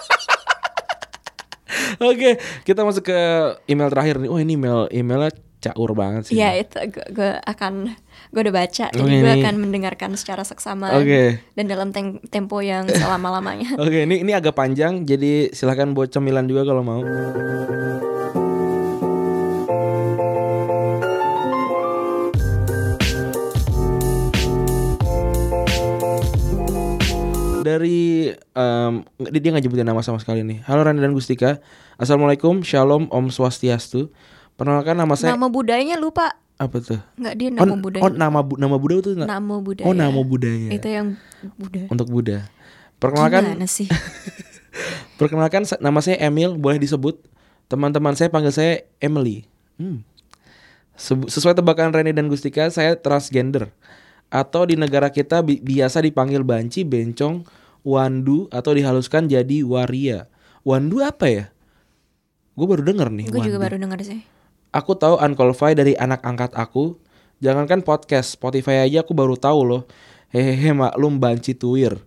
[1.99, 3.19] Oke, kita masuk ke
[3.67, 4.29] email terakhir nih.
[4.31, 6.39] Oh ini email emailnya caur banget sih.
[6.39, 7.95] Iya itu gue, gue akan
[8.29, 11.41] gue udah baca, jadi Oke, gue akan mendengarkan secara seksama Oke.
[11.57, 13.73] dan dalam tem- tempo yang selama lamanya.
[13.81, 17.01] Oke, ini ini agak panjang, jadi silahkan buat cemilan juga kalau mau.
[27.59, 30.61] Dari em, dia dia nggak nyebutin nama sama sekali nih.
[30.69, 31.59] Halo Rani dan Gustika,
[31.97, 34.13] assalamualaikum, shalom, om swastiastu.
[34.53, 36.99] Perkenalkan nama saya Nama budayanya lupa, apa tuh?
[37.15, 38.01] nggak dia Oh, nama budaya.
[38.03, 39.85] oh, nama bu- nama Buddha itu na- Nama budaya.
[39.87, 40.69] Oh nama budaya.
[40.69, 41.07] Itu yang
[41.55, 41.87] Buddha.
[41.87, 42.51] Untuk Buddha.
[42.97, 43.87] Perkenalkan Gimana sih?
[45.17, 47.19] Perkenalkan nama saya Emil, boleh disebut.
[47.65, 49.47] Teman-teman saya panggil saya Emily.
[49.75, 50.03] Hmm.
[50.99, 53.71] Sesuai tebakan Reni dan Gustika, saya transgender.
[54.27, 57.47] Atau di negara kita bi- biasa dipanggil banci, bencong,
[57.81, 60.27] wandu atau dihaluskan jadi waria.
[60.61, 61.45] Wandu apa ya?
[62.51, 63.25] Gue baru denger nih.
[63.31, 64.19] Gue juga baru dengar sih.
[64.69, 66.93] Aku tahu unqualified dari anak angkat aku.
[67.41, 69.81] Jangankan podcast, Spotify aja aku baru tahu loh.
[70.29, 71.97] Hehehe maklum banci tuir.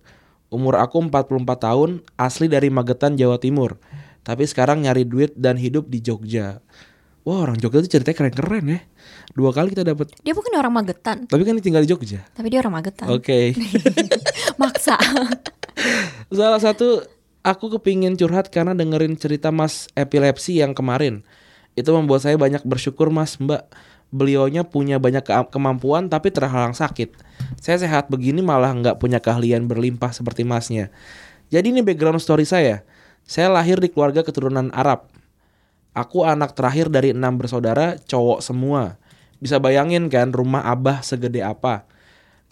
[0.47, 3.75] Umur aku 44 tahun, asli dari Magetan, Jawa Timur.
[4.23, 6.63] Tapi sekarang nyari duit dan hidup di Jogja.
[7.27, 8.79] Wah orang Jogja tuh ceritanya keren-keren ya.
[9.35, 10.15] Dua kali kita dapat.
[10.23, 12.23] Dia bukan orang Magetan, Tapi kan dia tinggal di Jogja.
[12.31, 13.11] tapi dia orang Magetan.
[13.11, 13.51] Oke.
[14.61, 14.95] Maksa.
[16.31, 17.03] Salah satu
[17.43, 21.25] aku kepingin curhat karena dengerin cerita Mas epilepsi yang kemarin.
[21.73, 23.65] Itu membuat saya banyak bersyukur Mas Mbak.
[24.13, 27.17] Beliaunya punya banyak ke- kemampuan tapi terhalang sakit.
[27.57, 30.93] Saya sehat begini malah nggak punya keahlian berlimpah seperti Masnya.
[31.49, 32.85] Jadi ini background story saya.
[33.25, 35.09] Saya lahir di keluarga keturunan Arab.
[35.93, 38.97] Aku anak terakhir dari enam bersaudara, cowok semua.
[39.37, 41.85] Bisa bayangin kan rumah abah segede apa.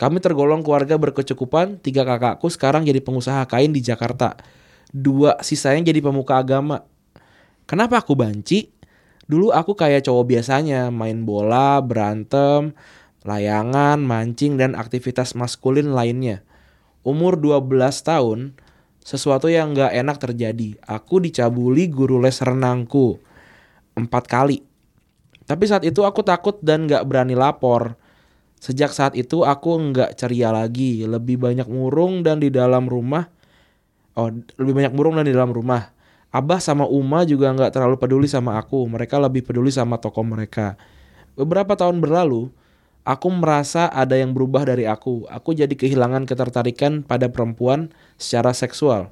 [0.01, 4.33] Kami tergolong keluarga berkecukupan, tiga kakakku sekarang jadi pengusaha kain di Jakarta.
[4.89, 6.85] Dua sisanya jadi pemuka agama.
[7.69, 8.80] Kenapa aku banci?
[9.31, 12.75] Dulu aku kayak cowok biasanya, main bola, berantem,
[13.23, 16.43] layangan, mancing, dan aktivitas maskulin lainnya.
[17.07, 18.59] Umur 12 tahun,
[18.99, 20.75] sesuatu yang gak enak terjadi.
[20.83, 23.23] Aku dicabuli guru les renangku.
[23.95, 24.67] Empat kali.
[25.47, 27.95] Tapi saat itu aku takut dan gak berani lapor.
[28.61, 33.25] Sejak saat itu aku nggak ceria lagi, lebih banyak murung dan di dalam rumah.
[34.13, 35.90] Oh, lebih banyak murung dan di dalam rumah.
[36.31, 38.87] Abah sama Uma juga nggak terlalu peduli sama aku.
[38.87, 40.79] Mereka lebih peduli sama toko mereka.
[41.35, 42.47] Beberapa tahun berlalu,
[43.03, 45.27] aku merasa ada yang berubah dari aku.
[45.27, 49.11] Aku jadi kehilangan ketertarikan pada perempuan secara seksual.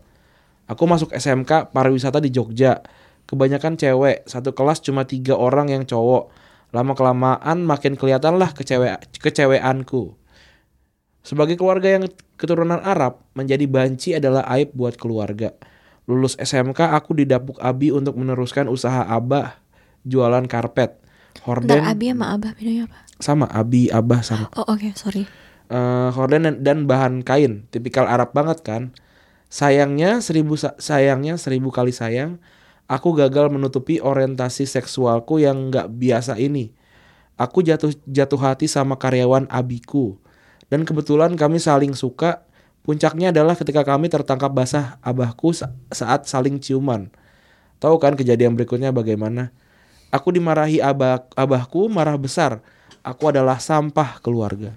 [0.72, 2.80] Aku masuk SMK pariwisata di Jogja.
[3.28, 6.32] Kebanyakan cewek, satu kelas cuma tiga orang yang cowok.
[6.72, 10.16] Lama kelamaan makin kelihatan lah kecewe keceweanku.
[11.20, 12.08] Sebagai keluarga yang
[12.40, 15.52] keturunan Arab, menjadi banci adalah aib buat keluarga.
[16.10, 19.62] Lulus SMK aku didapuk Abi untuk meneruskan usaha Abah
[20.02, 20.98] jualan karpet.
[21.46, 22.98] Horden Abi sama Abah bedanya apa?
[23.22, 25.30] sama Abi Abah sama Oh oke sorry.
[25.70, 28.90] eh, horden dan, dan bahan kain tipikal Arab banget kan
[29.48, 32.42] sayangnya seribu sa- sayangnya seribu kali sayang
[32.86, 36.74] aku gagal menutupi orientasi seksualku yang nggak biasa ini
[37.36, 40.18] aku jatuh jatuh hati sama karyawan abiku
[40.68, 42.49] dan kebetulan kami saling suka
[42.90, 47.14] puncaknya adalah ketika kami tertangkap basah abahku sa- saat saling ciuman
[47.78, 49.54] tahu kan kejadian berikutnya bagaimana
[50.10, 52.66] aku dimarahi abah abahku marah besar
[53.06, 54.74] aku adalah sampah keluarga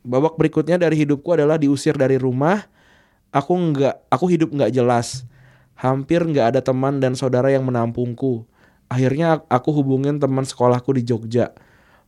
[0.00, 2.64] Babak berikutnya dari hidupku adalah diusir dari rumah.
[3.30, 5.28] Aku nggak, aku hidup nggak jelas.
[5.76, 8.48] Hampir nggak ada teman dan saudara yang menampungku.
[8.88, 11.52] Akhirnya aku hubungin teman sekolahku di Jogja.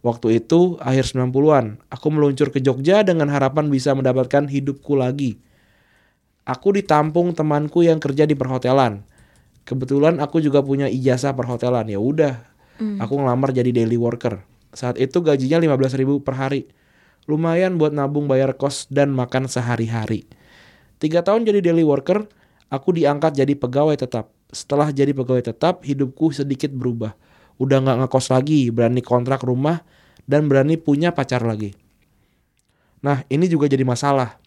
[0.02, 5.38] Waktu itu akhir 90-an, aku meluncur ke Jogja dengan harapan bisa mendapatkan hidupku lagi.
[6.42, 9.06] Aku ditampung temanku yang kerja di perhotelan.
[9.62, 11.86] Kebetulan aku juga punya ijazah perhotelan.
[11.86, 12.42] Ya udah,
[12.98, 14.42] aku ngelamar jadi daily worker.
[14.74, 16.66] Saat itu gajinya 15.000 per hari.
[17.30, 20.26] Lumayan buat nabung bayar kos dan makan sehari-hari.
[20.98, 22.26] Tiga tahun jadi daily worker,
[22.74, 24.34] aku diangkat jadi pegawai tetap.
[24.50, 27.14] Setelah jadi pegawai tetap, hidupku sedikit berubah.
[27.62, 29.86] Udah nggak ngekos lagi, berani kontrak rumah,
[30.26, 31.78] dan berani punya pacar lagi.
[33.06, 34.42] Nah, ini juga jadi masalah.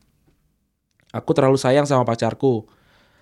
[1.15, 2.67] Aku terlalu sayang sama pacarku.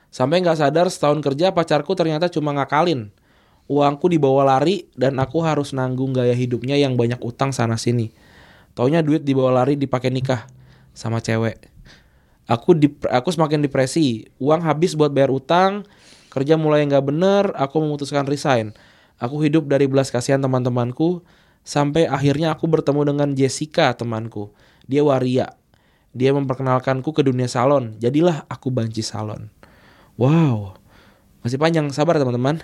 [0.10, 3.14] Sampai nggak sadar setahun kerja pacarku ternyata cuma ngakalin.
[3.70, 8.10] Uangku dibawa lari dan aku harus nanggung gaya hidupnya yang banyak utang sana sini.
[8.74, 10.50] Taunya duit dibawa lari dipakai nikah
[10.98, 11.70] sama cewek.
[12.50, 12.74] Aku
[13.10, 14.26] aku semakin depresi.
[14.42, 15.86] Uang habis buat bayar utang,
[16.34, 18.74] kerja mulai nggak bener, aku memutuskan resign.
[19.24, 21.24] Aku hidup dari belas kasihan teman-temanku
[21.64, 24.52] sampai akhirnya aku bertemu dengan Jessica temanku.
[24.84, 25.56] Dia waria.
[26.12, 27.96] Dia memperkenalkanku ke dunia salon.
[28.04, 29.48] Jadilah aku banci salon.
[30.20, 30.76] Wow,
[31.40, 31.88] masih panjang.
[31.96, 32.60] Sabar teman-teman.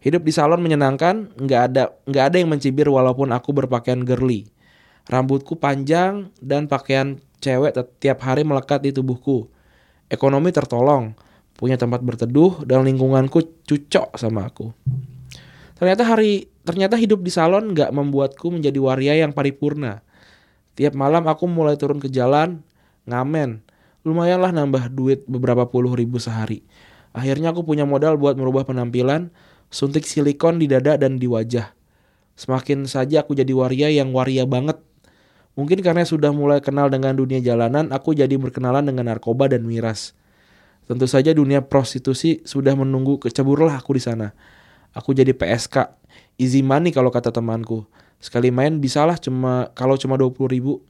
[0.00, 1.28] Hidup di salon menyenangkan.
[1.36, 4.48] Nggak ada nggak ada yang mencibir walaupun aku berpakaian girly.
[5.12, 9.52] Rambutku panjang dan pakaian cewek setiap hari melekat di tubuhku.
[10.08, 11.12] Ekonomi tertolong,
[11.52, 14.72] punya tempat berteduh dan lingkunganku cucok sama aku.
[15.78, 20.02] Ternyata hari ternyata hidup di salon nggak membuatku menjadi waria yang paripurna.
[20.74, 22.66] Tiap malam aku mulai turun ke jalan,
[23.06, 23.62] ngamen.
[24.02, 26.66] Lumayanlah nambah duit beberapa puluh ribu sehari.
[27.14, 29.30] Akhirnya aku punya modal buat merubah penampilan,
[29.70, 31.74] suntik silikon di dada dan di wajah.
[32.38, 34.78] Semakin saja aku jadi waria yang waria banget.
[35.58, 40.14] Mungkin karena sudah mulai kenal dengan dunia jalanan, aku jadi berkenalan dengan narkoba dan miras.
[40.86, 44.30] Tentu saja dunia prostitusi sudah menunggu keceburlah aku di sana.
[44.96, 45.92] Aku jadi PSK,
[46.40, 47.84] easy money kalau kata temanku.
[48.18, 50.82] Sekali main bisalah cuma kalau cuma 20 ribu.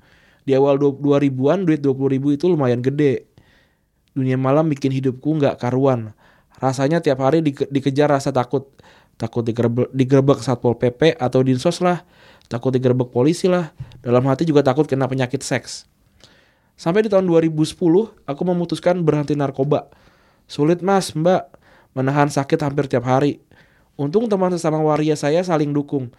[0.49, 3.29] Di awal 2 ribuan duit 20 ribu itu lumayan gede.
[4.17, 6.17] Dunia malam bikin hidupku nggak karuan.
[6.59, 8.73] Rasanya tiap hari dike- dikejar rasa takut.
[9.19, 12.07] Takut digerebek, digerebek Satpol PP atau Dinsos lah.
[12.47, 13.75] Takut digerebek polisi lah.
[14.01, 15.91] Dalam hati juga takut kena penyakit seks.
[16.79, 17.75] Sampai di tahun 2010,
[18.25, 19.91] aku memutuskan berhenti narkoba.
[20.47, 21.51] Sulit mas, mbak.
[21.99, 23.43] Menahan sakit hampir tiap hari.
[23.99, 26.15] Untung teman sesama waria saya saling dukung.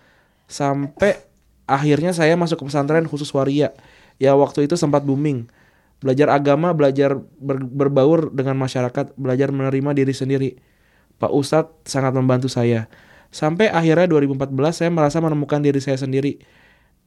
[0.51, 1.15] Sampai
[1.63, 3.71] akhirnya saya masuk ke pesantren khusus waria.
[4.19, 5.47] Ya waktu itu sempat booming.
[6.03, 10.49] Belajar agama, belajar ber- berbaur dengan masyarakat, belajar menerima diri sendiri.
[11.23, 12.91] Pak Ustadz sangat membantu saya.
[13.31, 16.43] Sampai akhirnya 2014 saya merasa menemukan diri saya sendiri.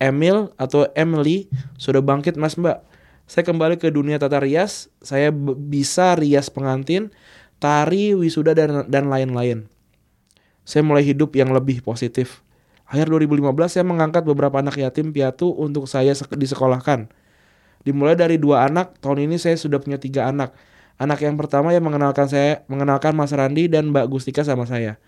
[0.01, 2.81] Emil atau Emily sudah bangkit mas mbak.
[3.29, 4.89] Saya kembali ke dunia tata rias.
[5.01, 7.12] Saya bisa rias pengantin,
[7.61, 9.72] tari, wisuda dan dan lain-lain.
[10.63, 12.43] Saya mulai hidup yang lebih positif.
[12.87, 17.09] Akhir 2015 saya mengangkat beberapa anak yatim piatu untuk saya sek- disekolahkan.
[17.83, 20.55] Dimulai dari dua anak, tahun ini saya sudah punya tiga anak.
[21.03, 25.03] Anak yang pertama yang mengenalkan saya, mengenalkan Mas Randi dan Mbak Gustika sama saya.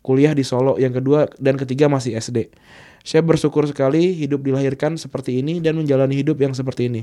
[0.00, 2.54] Kuliah di Solo, yang kedua dan ketiga masih SD.
[3.02, 7.02] Saya bersyukur sekali hidup dilahirkan seperti ini dan menjalani hidup yang seperti ini.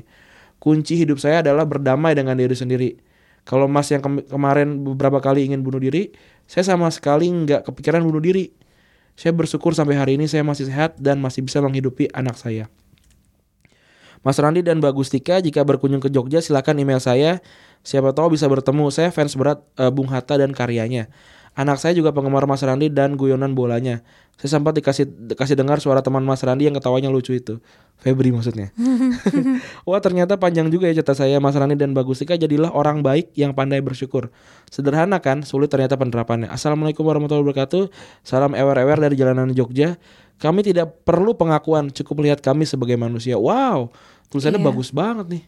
[0.58, 2.90] Kunci hidup saya adalah berdamai dengan diri sendiri.
[3.46, 6.14] Kalau Mas yang kem- kemarin beberapa kali ingin bunuh diri,
[6.48, 8.56] saya sama sekali nggak kepikiran bunuh diri.
[9.20, 12.72] Saya bersyukur sampai hari ini saya masih sehat dan masih bisa menghidupi anak saya.
[14.24, 17.44] Mas Randi dan Mbak Gustika jika berkunjung ke Jogja silakan email saya.
[17.86, 18.90] Siapa tahu bisa bertemu.
[18.90, 21.12] Saya fans berat eh, Bung Hatta dan karyanya.
[21.58, 24.06] Anak saya juga penggemar Mas Randi dan guyonan bolanya.
[24.38, 27.58] Saya sempat dikasih dikasih dengar suara teman Mas Randi yang ketawanya lucu itu.
[27.98, 28.70] Febri maksudnya.
[29.90, 33.58] Wah ternyata panjang juga ya cerita saya Mas Rani dan Bagustika jadilah orang baik yang
[33.58, 34.30] pandai bersyukur.
[34.70, 36.46] Sederhana kan, sulit ternyata penerapannya.
[36.46, 37.90] Assalamualaikum warahmatullahi wabarakatuh.
[38.22, 39.98] Salam ewer-ewer dari jalanan Jogja.
[40.38, 43.34] Kami tidak perlu pengakuan, cukup melihat kami sebagai manusia.
[43.42, 43.90] Wow,
[44.30, 44.68] tulisannya Iya.
[44.70, 45.44] bagus banget nih.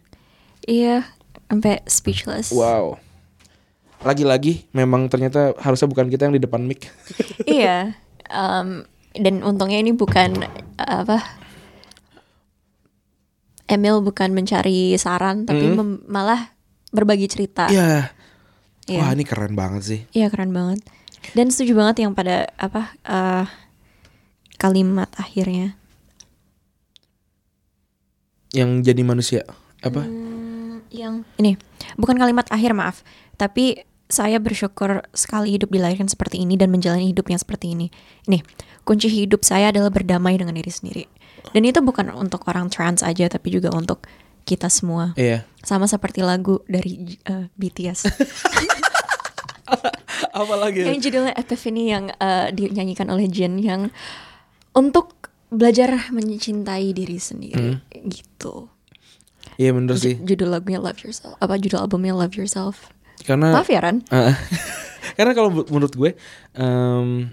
[0.66, 0.98] Iya,
[1.46, 2.50] sampai speechless.
[2.50, 2.98] Wow.
[4.00, 6.88] Lagi-lagi memang ternyata harusnya bukan kita yang di depan mic.
[7.46, 7.96] iya.
[8.30, 8.86] em,
[9.18, 10.46] dan untungnya ini bukan
[10.78, 11.18] apa
[13.70, 16.58] Emil bukan mencari saran tapi mem- malah
[16.90, 17.70] berbagi cerita.
[17.70, 18.10] Iya.
[18.90, 19.00] Iya.
[19.06, 20.00] Wah, ini keren banget sih.
[20.18, 20.82] Iya keren banget.
[21.38, 23.46] Dan setuju banget yang pada apa eh,
[24.58, 25.78] kalimat akhirnya.
[28.50, 29.42] Yang jadi manusia
[29.86, 30.02] apa?
[30.02, 31.54] Hmm, yang ini
[32.02, 33.06] bukan kalimat akhir maaf,
[33.40, 33.80] tapi
[34.10, 37.88] saya bersyukur sekali hidup dilahirkan seperti ini dan menjalani hidup yang seperti ini.
[38.26, 38.42] Ini
[38.84, 41.06] kunci hidup saya adalah berdamai dengan diri sendiri.
[41.54, 44.04] Dan itu bukan untuk orang trans aja, tapi juga untuk
[44.44, 45.14] kita semua.
[45.14, 45.46] Iya.
[45.62, 48.10] Sama seperti lagu dari eh, BTS
[50.34, 50.82] Apa lagi?
[50.84, 53.94] yang judulnya Epiphany yang eh, dinyanyikan oleh Jin yang
[54.74, 57.78] untuk belajar mencintai diri sendiri
[58.10, 58.70] gitu.
[59.58, 60.18] Iya bener sih.
[60.18, 61.36] Ju- Judul lagunya Love Yourself.
[61.38, 62.90] Apa judul albumnya Love Yourself?
[63.24, 64.00] Karena Maaf ya Ran.
[64.14, 64.36] Eh,
[65.18, 66.12] karena kalau menurut gue
[66.54, 67.28] em,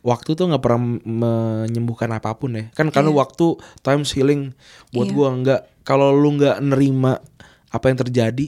[0.00, 2.64] waktu tuh nggak pernah menyembuhkan apa pun ya.
[2.74, 3.18] Kan karena Iya.
[3.18, 3.46] waktu
[3.80, 4.50] times healing
[4.90, 5.14] buat Iya.
[5.14, 7.22] gue nggak kalau lu nggak nerima
[7.70, 8.46] apa yang terjadi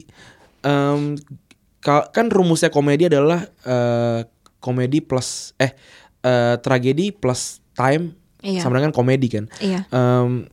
[1.79, 4.27] ka- kan rumusnya komedi adalah eh,
[4.59, 5.75] komedi plus eh
[6.23, 8.59] eh, tragedi plus time Iya.
[8.59, 9.45] sama dengan komedi kan.
[9.59, 9.87] Iya.
[9.87, 10.47] Em,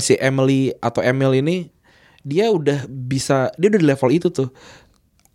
[0.00, 1.56] si Emily atau Emil ini
[2.24, 4.48] dia udah bisa dia udah di level itu tuh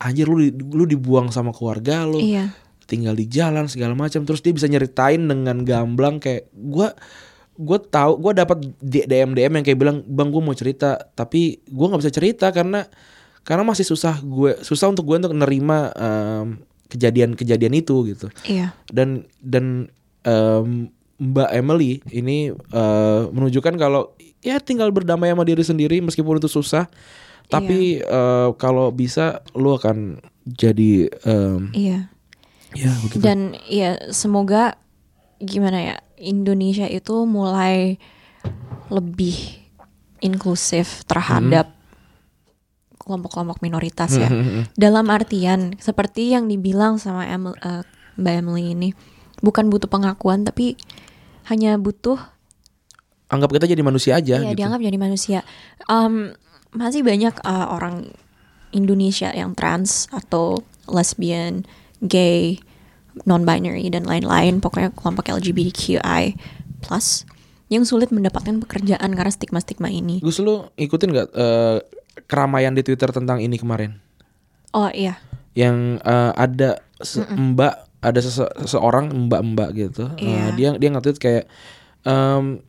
[0.01, 2.49] anjir lu lu dibuang sama keluarga lu Iya.
[2.89, 6.91] tinggal di jalan segala macam terus dia bisa nyeritain dengan gamblang kayak gua
[7.55, 11.85] gue tahu gue dapat DM DM yang kayak bilang bang gue mau cerita tapi gue
[11.85, 12.89] nggak bisa cerita karena
[13.45, 15.93] karena masih susah gue susah untuk gue untuk nerima
[16.89, 18.73] kejadian-kejadian itu gitu Iya.
[18.89, 19.87] dan dan
[20.25, 20.89] em,
[21.21, 26.89] Mbak Emily ini eh, menunjukkan kalau ya tinggal berdamai sama diri sendiri meskipun itu susah
[27.47, 31.99] tapi eh, kalau bisa lu akan jadi em, Iya.
[32.71, 34.75] ya begitu Dan ya semoga
[35.37, 37.97] gimana ya Indonesia itu mulai
[38.87, 39.33] lebih
[40.19, 41.73] inklusif terhadap
[42.95, 44.29] kelompok-kelompok minoritas ya.
[44.75, 47.81] Dalam artian seperti yang dibilang sama Emil- eh,
[48.13, 48.89] Mbak Emily ini,
[49.39, 50.77] bukan butuh pengakuan tapi
[51.45, 52.21] hanya butuh
[53.27, 55.39] anggap kita jadi manusia aja ya gitu dianggap jadi manusia.
[55.87, 56.37] Em,
[56.71, 58.07] masih banyak eh, orang
[58.71, 61.67] Indonesia yang trans atau lesbian,
[61.99, 62.59] gay,
[63.23, 66.35] non-binary dan lain-lain, pokoknya kelompok LGBTQI
[66.79, 67.27] plus
[67.67, 70.19] yang sulit mendapatkan pekerjaan karena stigma-stigma ini.
[70.19, 71.77] Gus lu ikutin nggak eh,
[72.25, 73.99] keramaian di Twitter tentang ini kemarin?
[74.71, 75.19] Oh iya,
[75.53, 80.07] yang eh, ada se- mbak ada sese- seseorang mbak-mbak gitu.
[80.15, 80.43] Eh, Iya.
[80.53, 81.43] dia dia nge-tweet kayak
[82.01, 82.63] em,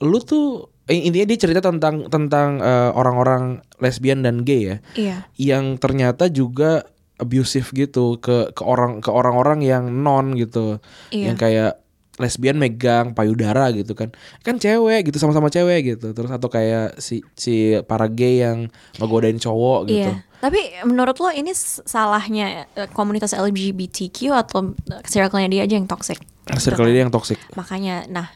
[0.00, 4.76] lu tuh intinya dia cerita tentang tentang eh, orang-orang lesbian dan gay ya.
[4.98, 6.84] Iya, yang ternyata juga
[7.20, 10.82] abusive gitu ke ke orang ke orang-orang yang non gitu.
[11.14, 11.32] Iya.
[11.32, 11.72] yang kayak
[12.20, 14.12] lesbian megang payudara gitu kan.
[14.44, 16.12] Kan cewek gitu sama-sama cewek gitu.
[16.12, 18.68] Terus atau kayak si si para gay yang
[19.00, 20.10] ngegodain cowok gitu.
[20.12, 20.28] Iya.
[20.40, 26.20] Tapi menurut lo ini salahnya eh, komunitas LGBTQ atau eh, circle-nya dia aja yang toxic?
[26.58, 27.38] circle dia yang toxic.
[27.54, 28.26] Makanya, nah,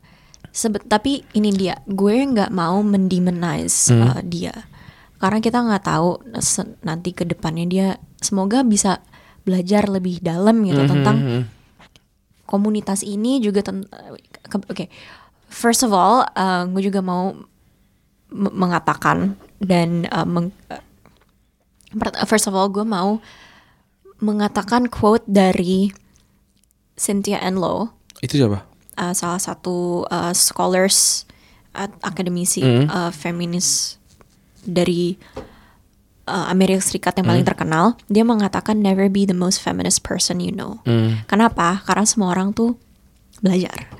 [0.55, 4.55] sebet tapi ini dia, gue nggak mau mendemonize uh, dia,
[5.18, 6.22] karena kita nggak tahu
[6.86, 7.88] nanti ke depannya dia,
[8.22, 9.02] semoga bisa
[9.42, 11.16] belajar lebih dalam gitu tentang
[12.46, 14.86] komunitas ini juga oke,
[15.50, 17.34] first of all, uh, gue juga mau
[18.30, 20.78] mengatakan dan uh, meng- uh,
[21.98, 23.18] per- first of all gue mau
[24.22, 25.90] mengatakan quote dari
[26.94, 27.90] Cynthia Enloe.
[28.22, 31.28] Itu siapa uh, salah satu uh, scholars
[31.74, 33.99] at akademisi uh, feminis
[34.62, 35.18] dari
[36.30, 40.55] uh, Amerika Serikat yang paling terkenal dia mengatakan never be the most feminist person you
[40.55, 40.78] know.
[41.26, 41.82] Kenapa?
[41.82, 42.78] Karena semua orang tuh
[43.42, 43.90] belajar.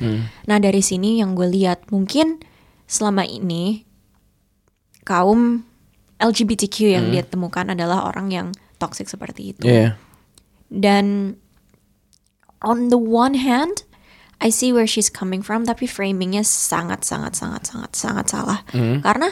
[0.47, 2.39] Nah dari sini yang gue lihat mungkin
[2.87, 3.83] selama ini
[5.03, 5.67] kaum
[6.23, 9.67] LGBTQ yang dia temukan adalah orang yang toxic seperti itu.
[9.67, 9.99] Iya
[10.75, 11.37] dan
[12.63, 13.87] on the one hand,
[14.39, 18.61] I see where she's coming from, tapi framingnya sangat sangat sangat sangat sangat salah.
[19.01, 19.31] Karena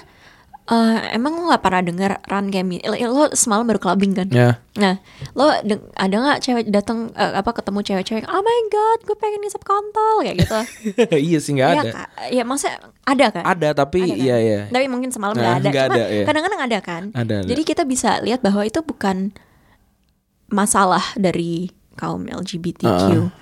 [0.65, 4.31] eh, emang lo gak pernah denger Ran kayak mi- lo, semalam baru clubbing kan?
[4.31, 5.03] ya Nah,
[5.35, 5.51] lo
[5.93, 8.25] ada nggak cewek datang eh, apa ketemu cewek-cewek?
[8.25, 10.61] Oh my god, gue pengen ngisap kontol kayak gitu.
[11.21, 12.09] iya sih nggak Iya, ada Kak.
[12.31, 13.45] Iya, maksudnya ada kan?
[13.45, 14.23] ada tapi Ada kan?
[14.23, 15.69] iya iya Tapi mungkin semalam Nah, nggak ada.
[15.69, 16.25] nggak Cuma ada, iya.
[16.25, 17.03] kadang-kadang ada kan.
[17.13, 17.49] Ada, ada.
[17.51, 19.35] Jadi kita bisa lihat bahwa itu bukan
[20.47, 23.42] masalah dari kaum LGBTQ.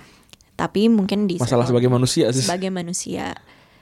[0.61, 3.33] Tapi mungkin di masalah sebagai manusia sih sebagai manusia.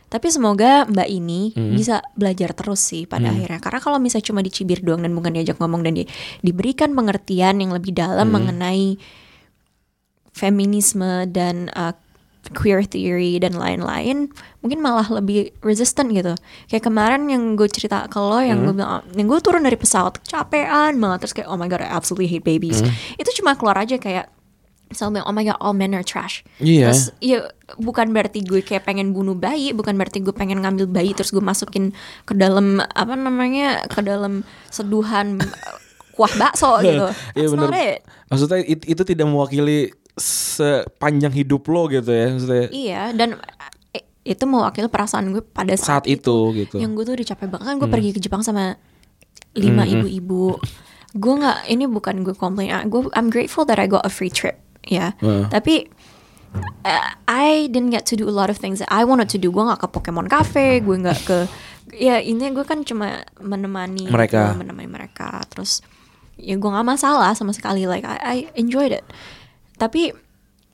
[0.07, 1.75] Tapi semoga Mbak ini Hmm.
[1.75, 3.59] bisa belajar terus sih pada akhirnya.
[3.59, 6.09] Karena kalau misalnya cuma dicibir doang dan bukan diajak ngomong dan di-
[6.39, 8.41] diberikan pengertian yang lebih dalam Hmm.
[8.41, 8.97] mengenai
[10.31, 11.93] feminisme dan uh,
[12.49, 14.31] queer theory dan lain-lain,
[14.63, 16.33] mungkin malah lebih resistant gitu.
[16.65, 18.65] Kayak kemarin yang gue cerita ke lo, yang Hmm.
[18.65, 21.91] gue bilang, yang gue turun dari pesawat capean banget terus kayak oh my god I
[21.91, 22.79] absolutely hate babies.
[22.79, 22.89] Hmm.
[23.13, 24.31] Itu cuma keluar aja kayak
[24.89, 26.41] misalnya bilang, oh my god all men are trash.
[26.57, 26.89] Iya.
[26.89, 27.45] Terus ya
[27.77, 31.39] bukan berarti gue kayak pengen bunuh bayi, bukan berarti gue pengen ngambil bayi terus gue
[31.39, 35.37] masukin ke dalam apa namanya ke dalam seduhan
[36.11, 37.05] kuah bakso gitu.
[37.31, 37.71] Iya That's bener.
[37.71, 37.99] it.
[38.27, 43.39] Maksudnya it- itu tidak mewakili sepanjang hidup lo gitu ya maksudnya Iya dan
[43.91, 46.75] eh, itu mewakili perasaan gue pada saat, saat itu gitu.
[46.75, 48.75] Yang gue tuh udah capek banget kan gue pergi ke Jepang sama
[49.53, 50.59] lima ibu-ibu.
[51.11, 52.69] Gue nggak ini bukan gue komplain.
[52.69, 54.59] ah, Gue I'm grateful that I got a free trip
[54.89, 55.13] ya.
[55.21, 55.45] Heeh.
[55.47, 55.85] Tapi
[56.83, 59.53] uh, I didn't get to do a lot of things that I wanted to do.
[59.53, 61.37] Gue nggak ke Pokemon Cafe, gue nggak ke
[61.89, 64.53] ya intinya gue kan cuma menemani Mereka.
[64.53, 65.41] gitu, menemani mereka.
[65.49, 65.81] Terus
[66.35, 67.85] ya gue nggak masalah sama sekali.
[67.85, 69.05] Like I, I enjoyed it.
[69.77, 70.11] Tapi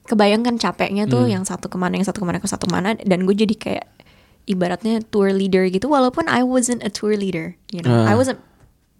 [0.05, 2.93] kebayangkan capeknya tuh yang satu ke mana, yang satu ke mana, ke satu ke mana,
[2.99, 3.85] dan gue jadi kayak
[4.45, 5.89] ibaratnya tour leader gitu.
[5.89, 8.13] Walaupun I wasn't a tour leader, you know, Ah.
[8.13, 8.37] I wasn't.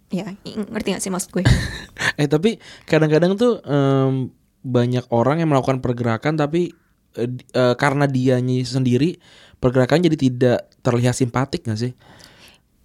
[0.06, 1.42] Ya, ngerti gak sih maksud gue?
[2.18, 4.30] Eh tapi kadang-kadang tuh em,
[4.66, 6.74] banyak orang yang melakukan pergerakan tapi
[7.14, 9.16] di- eh, karena dianya sendiri
[9.62, 11.92] pergerakan jadi tidak terlihat simpatik gak sih?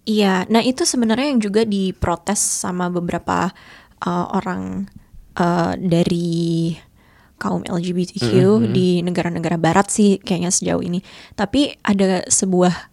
[0.02, 3.54] Iya, nah itu sebenarnya yang juga diprotes sama beberapa
[4.02, 4.90] uh, orang
[5.38, 6.74] uh, dari
[7.38, 8.26] kaum LGBTQ
[8.70, 11.02] di negara-negara Barat sih kayaknya sejauh ini.
[11.38, 12.90] Tapi ada sebuah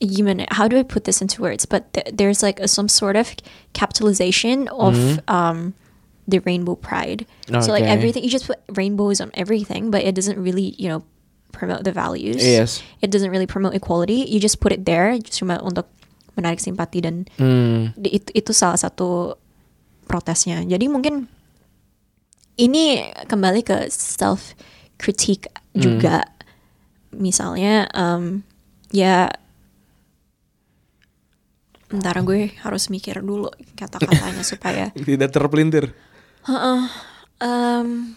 [0.00, 0.44] gimana?
[0.56, 1.64] How do I put this into words?
[1.64, 3.32] But th- there's like a, some sort of
[3.72, 4.96] capitalization of
[5.28, 5.72] um,
[6.26, 7.24] the rainbow pride.
[7.48, 7.94] So like Okay.
[7.94, 11.06] everything, you just put rainbows on everything, but it doesn't really, you know,
[11.54, 12.84] promote the values Yes.
[13.00, 14.28] it doesn't really promote equality.
[14.28, 15.88] You just put it there cuma untuk
[16.36, 17.96] menarik simpati dan Hmm.
[17.96, 19.40] di- itu itu salah satu
[20.04, 20.60] protesnya.
[20.62, 21.30] Jadi mungkin
[22.56, 24.52] ini kembali ke self
[25.00, 26.28] critique juga.
[27.16, 28.44] Misalnya um,
[28.90, 29.32] ya
[31.86, 33.46] Ntar gue harus mikir dulu
[33.78, 35.94] kata-katanya supaya Tidak terpelintir.
[36.48, 38.16] Um,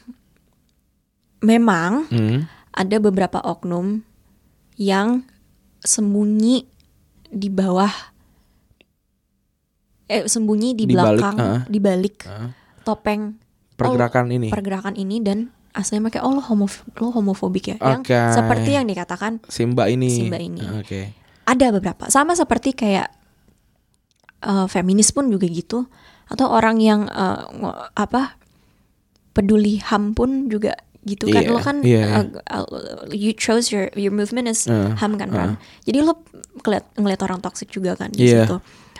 [1.40, 2.46] memang Hmm.
[2.72, 4.04] ada beberapa oknum
[4.76, 5.24] yang
[5.82, 6.68] sembunyi
[7.30, 7.92] di bawah
[10.06, 11.62] eh sembunyi di, Di balik, belakang ah.
[11.70, 12.50] di balik Ah.
[12.82, 13.38] topeng
[13.78, 14.48] Pergerakan oh, ini.
[14.52, 15.38] pergerakan ini dan
[15.72, 18.18] aslinya pakai oh lo, homof lo homofobik ya yang Oke.
[18.34, 20.10] seperti yang dikatakan Simba ini.
[20.10, 20.60] Simba ini.
[20.60, 21.14] Ah, Oke.
[21.46, 23.08] ada beberapa sama seperti kayak
[24.42, 25.86] eh, feminis pun juga gitu
[26.30, 27.10] atau orang yang
[27.52, 28.38] ngo- apa
[29.34, 30.78] peduli ham pun juga
[31.08, 32.68] gitu kan Iya, lo kan iya, eh, uh,
[33.10, 36.22] you chose your your movement is Uh, ham kan Ran jadi lo
[36.62, 38.46] ngeliat ngeliat orang toxic juga kan di Iya.
[38.46, 38.58] situ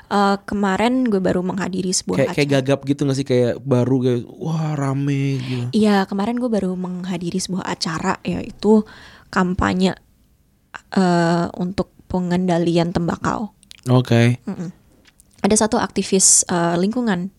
[0.10, 3.96] Eh, kemarin gue baru menghadiri Kayak sebuah kayak acara gagap gitu gak sih kayak baru
[4.02, 5.66] kayak wah rame gitu.
[5.70, 8.82] Iya, kemarin gue baru menghadiri sebuah acara yaitu
[9.30, 9.94] kampanye
[10.98, 13.54] eh, untuk pengendalian tembakau.
[13.86, 14.42] Oke.
[15.40, 17.32] Ada satu aktivis eh, lingkungan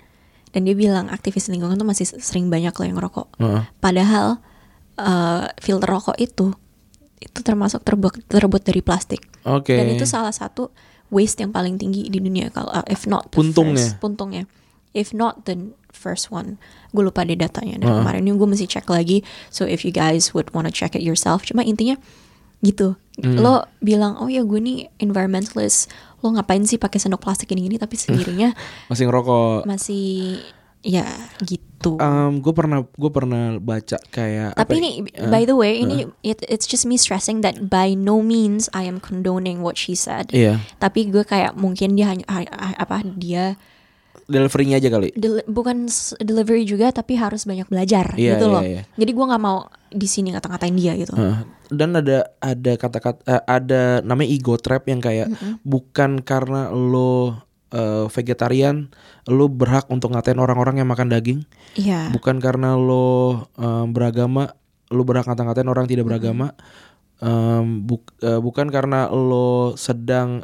[0.50, 3.28] dan dia bilang aktivis lingkungan tuh masih sering banyak loh yang ngerokok.
[3.38, 3.62] Heeh.
[3.78, 4.40] Padahal
[4.98, 6.52] eh, filter rokok itu
[7.20, 9.20] itu termasuk terbuat terbuat dari plastik.
[9.44, 9.76] Oke.
[9.76, 10.72] Dan itu salah satu
[11.12, 13.76] waste yang paling tinggi di dunia kalau uh, if not Puntungnya.
[13.76, 14.44] first, puntungnya.
[14.96, 16.56] If not the first one.
[16.94, 17.98] Gue lupa deh datanya dan Uh-uh.
[18.02, 19.20] kemarin ini gue mesti cek lagi.
[19.52, 21.98] So if you guys would wanna check it yourself, cuma intinya
[22.64, 22.96] gitu.
[23.20, 23.36] Hmm.
[23.36, 27.94] Lo bilang, "Oh ya gue nih environmentalist." Lo ngapain sih pakai sendok plastik ini-gini tapi
[27.94, 28.52] sendirinya
[28.90, 29.64] Masih ngerokok.
[29.64, 30.36] masih
[30.80, 31.04] ya
[31.40, 32.00] gitu.
[32.40, 34.80] gue pernah gue pernah baca kayak apa Tapi ya?
[34.80, 34.90] ini,
[35.26, 38.96] by the way, ini it- it's just me stressing that by no means I am
[38.96, 40.28] condoning what she said.
[40.30, 40.60] Iya.
[40.76, 43.60] Tapi gue kayak mungkin dia hanya ha- ha- apa dia
[44.30, 45.10] Deliverynya aja kali.
[45.12, 48.62] del- bukan delivery juga tapi harus banyak belajar Iya, gitu iya, loh.
[48.62, 48.82] iya.
[48.94, 51.12] Jadi gue nggak mau di sini ngata-ngatain dia gitu.
[51.12, 51.42] Heeh.
[51.68, 58.06] Dan ada ada kata-kata eh, ada namanya ego trap yang kayak bukan karena lo eh,
[58.08, 58.90] vegetarian
[59.26, 61.42] lo berhak untuk ngatain orang-orang yang makan daging,
[61.74, 62.10] Iya.
[62.10, 64.54] bukan karena lo eh, beragama
[64.88, 66.54] lo berhak ngata-ngatain orang tidak beragama,
[67.20, 70.40] Em, buk- eh, bukan karena lo sedang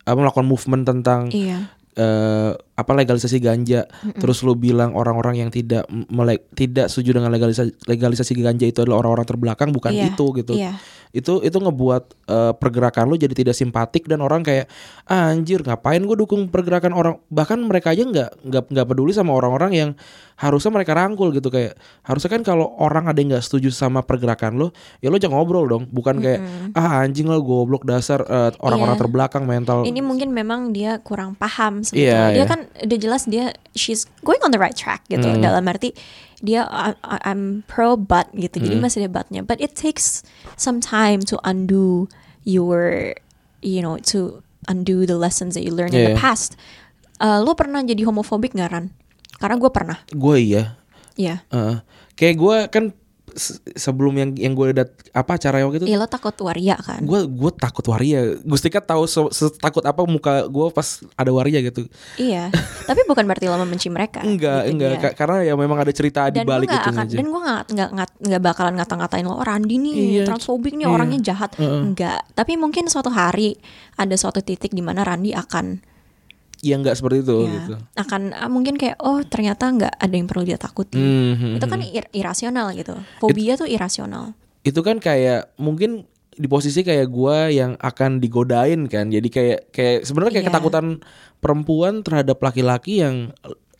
[0.00, 1.74] apa melakukan movement tentang Iya.
[1.96, 3.88] Eh, apa legalisasi ganja.
[4.20, 9.00] Terus lu bilang orang-orang yang tidak melek tidak setuju dengan legalisasi legalisasi ganja itu adalah
[9.02, 10.52] orang-orang terbelakang bukan Iya, itu gitu.
[10.54, 10.76] iya.
[11.16, 14.68] Itu itu ngebuat eh, pergerakan lu jadi tidak simpatik dan orang kayak
[15.08, 19.32] "Ah, anjir ngapain gue dukung pergerakan orang bahkan mereka aja nggak nggak nggak peduli sama
[19.32, 19.90] orang-orang yang
[20.36, 24.60] harusnya mereka rangkul gitu kayak harusnya kan kalau orang ada yang nggak setuju sama pergerakan
[24.60, 24.68] lo
[25.00, 26.44] ya lo jangan ngobrol dong bukan kayak
[26.76, 29.00] ah anjing lo goblok dasar eh, orang-orang Iya.
[29.00, 32.36] terbelakang mental Ini mungkin memang dia kurang paham sebetulnya.
[32.36, 32.44] dia iya.
[32.44, 35.24] kan udah jelas dia she's going on the right track gitu.
[35.24, 35.40] Hmm.
[35.40, 35.96] Dalam arti
[36.38, 38.60] dia I- I- I'm pro but gitu.
[38.60, 38.64] Hmm.
[38.66, 39.40] Jadi masih ada butnya.
[39.40, 40.20] But it takes
[40.54, 42.08] some time to undo
[42.42, 43.14] your
[43.60, 46.08] you know to undo the lessons that you learned in Iya.
[46.12, 46.54] the past.
[47.16, 48.92] Uh, lo pernah jadi homofobik gak Ran?
[49.36, 49.98] Karena gue pernah.
[50.08, 50.76] gue iya
[51.16, 51.40] Iya.
[51.48, 51.76] Heeh.
[52.12, 52.84] kayak gue kan
[53.36, 56.98] se- sebelum yang yang gue dat apa acara waktu itu Iya lo takut waria kan?
[56.98, 61.84] gue gue takut waria Gustika tahu se- setakut apa muka gue pas ada waria gitu
[62.16, 62.48] iya.
[62.88, 64.20] Tapi bukan berarti lo membenci mereka.
[64.20, 65.02] enggak gitu enggak dia.
[65.04, 67.62] Ka- karena ya memang ada cerita di dan balik itu akan aja dan gue nggak
[67.70, 67.88] nggak
[68.24, 70.90] nggak bakalan ngata-ngatain lo oh, Randi nih Iya, transfobik nih iya.
[70.90, 71.80] orangnya jahat Heeh.
[71.84, 73.60] enggak tapi mungkin suatu hari
[73.94, 75.95] ada suatu titik di mana Randi akan
[76.66, 77.74] yang nggak seperti itu ya, gitu.
[77.96, 80.94] akan ah, mungkin kayak oh ternyata nggak ada yang perlu dia takuti.
[80.94, 82.94] Hmm, Itu kan ir- irasional gitu.
[83.16, 84.34] Fobia tuh irasional.
[84.60, 86.02] itu kan kayak mungkin
[86.32, 90.52] di posisi kayak gua yang akan digodain kan jadi kayak kayak sebenarnya kayak Iya.
[90.52, 90.86] ketakutan
[91.38, 93.30] perempuan terhadap laki-laki yang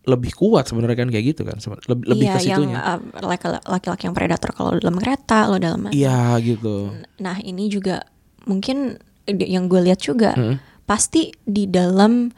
[0.07, 4.03] lebih kuat sebenarnya kan kayak gitu kan lebih, lebih iya, ke yang uh, laki- laki-laki
[4.07, 8.07] yang predator kalau dalam kereta, lo dalam iya gitu Nah ini juga
[8.47, 8.95] mungkin
[9.27, 10.63] yang gue lihat juga Hmm.
[10.87, 12.31] pasti di dalam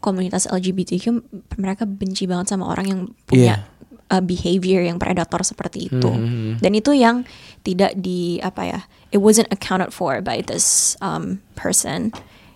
[0.00, 1.24] komunitas LGBTQ
[1.56, 3.64] mereka benci banget sama orang yang punya
[4.12, 6.10] uh, behavior yang predator seperti itu.
[6.10, 6.60] Hmm.
[6.60, 7.26] Dan itu yang
[7.66, 8.80] tidak di apa ya,
[9.10, 12.12] it wasn't accounted for by this um, person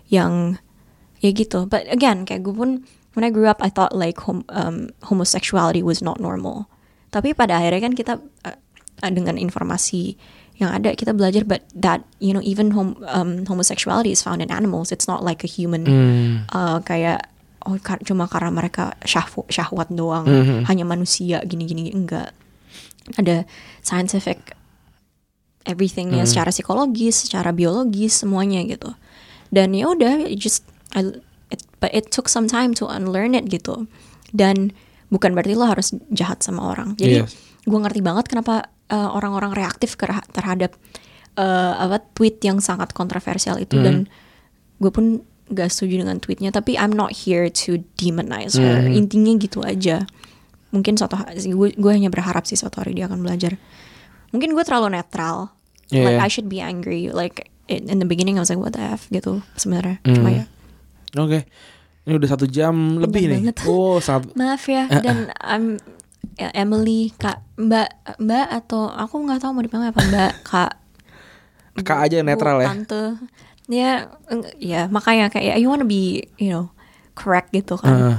[0.07, 0.59] yang
[1.19, 1.67] ya gitu.
[1.67, 2.85] But again kayak gue pun
[3.15, 6.69] when I grew up I thought like hom- um, homosexuality was not normal.
[7.11, 8.13] Tapi pada akhirnya kan kita
[8.47, 10.15] uh, dengan informasi
[10.61, 14.53] yang ada kita belajar but that you know even hom um, homosexuality is found in
[14.53, 14.93] animals.
[14.93, 16.31] It's not like a human Hmm.
[16.53, 17.30] uh, kayak
[17.65, 20.65] oh kar- cuma karena mereka syahw- syahwat doang, Mhm.
[20.65, 22.33] hanya manusia gini-gini enggak.
[23.17, 23.45] Ada
[23.81, 24.53] scientific
[25.61, 28.93] everythingnya secara psikologis, secara biologis semuanya gitu.
[29.53, 31.21] Dan ya udah it just I,
[31.53, 33.85] it, but it took some time to unlearn it gitu.
[34.31, 34.73] Dan
[35.11, 36.95] bukan berarti lo harus jahat sama orang.
[36.97, 37.35] Jadi Yes.
[37.61, 40.73] gue ngerti banget kenapa uh, orang-orang reaktif kerha- terhadap
[41.37, 44.09] uh, apa tweet yang sangat kontroversial itu dan
[44.81, 45.21] gue pun
[45.51, 46.49] gak setuju dengan tweetnya.
[46.49, 48.81] Tapi I'm not here to demonize her.
[48.81, 48.95] Hmm.
[48.95, 50.07] Intinya gitu aja.
[50.71, 53.59] Mungkin suatu gue gue hanya berharap sih suatu hari dia akan belajar.
[54.31, 55.51] Mungkin gue terlalu netral.
[55.91, 56.07] Yeah.
[56.07, 57.11] Like I should be angry.
[57.11, 59.99] Like in, the beginning I was like what the f gitu sebenarnya.
[60.07, 60.15] Hmm.
[60.15, 60.45] Cuma ya
[61.19, 61.39] oke
[62.07, 63.57] ini udah satu jam lebih nih banget.
[63.67, 65.77] oh sangat maaf ya dan I'm
[66.39, 70.71] ya, Emily kak Mbak Mbak atau aku nggak tahu mau dipanggil apa Mbak kak
[71.81, 73.19] kak aja netral ya tante
[73.71, 74.11] ya
[74.59, 76.67] ya makanya kayak you wanna be you know
[77.15, 78.17] correct gitu kan Heeh.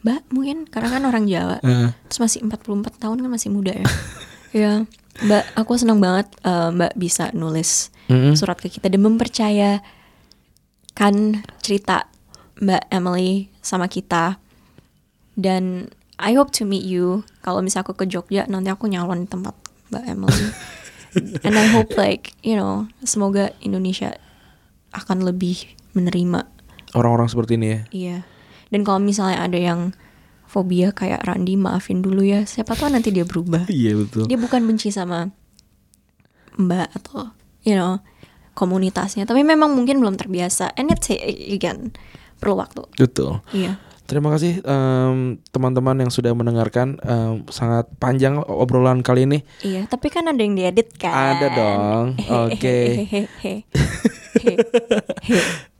[0.00, 1.92] Mbak mungkin karena kan orang Jawa Heeh.
[2.08, 3.84] terus masih 44 tahun kan masih muda ya
[4.64, 4.72] ya
[5.20, 8.32] Mbak aku senang banget eh, Mbak bisa nulis Mm-mm.
[8.32, 9.84] surat ke kita dan mempercayakan
[11.60, 12.08] cerita
[12.60, 14.40] Mbak Emily sama kita
[15.36, 19.28] dan I hope to meet you kalau misalnya aku ke Jogja nanti aku nyalon di
[19.28, 19.52] tempat
[19.92, 20.44] Mbak Emily
[21.44, 24.16] and I hope like you know semoga Indonesia
[24.94, 26.46] akan lebih menerima.
[26.94, 27.80] Orang-orang seperti ini ya?
[27.90, 28.18] Iya.
[28.70, 29.94] Dan kalau misalnya ada yang
[30.50, 32.42] fobia kayak Randi maafin dulu ya.
[32.42, 33.70] Siapa tahu nanti dia berubah.
[33.80, 34.26] Iya betul.
[34.26, 35.30] Dia bukan benci sama
[36.58, 37.30] mbak atau
[37.62, 38.02] you know
[38.58, 39.26] komunitasnya.
[39.26, 40.74] Tapi memang mungkin belum terbiasa.
[40.74, 41.06] And it's
[41.46, 41.94] again
[42.42, 42.82] perlu waktu.
[42.98, 43.38] Betul.
[43.54, 43.78] Iya.
[44.10, 49.38] Terima kasih em, teman-teman yang sudah mendengarkan em, sangat panjang obrolan kali ini.
[49.62, 51.38] iya tapi kan ada yang diedit kan?
[51.38, 52.06] Ada dong.
[52.50, 53.06] Oke.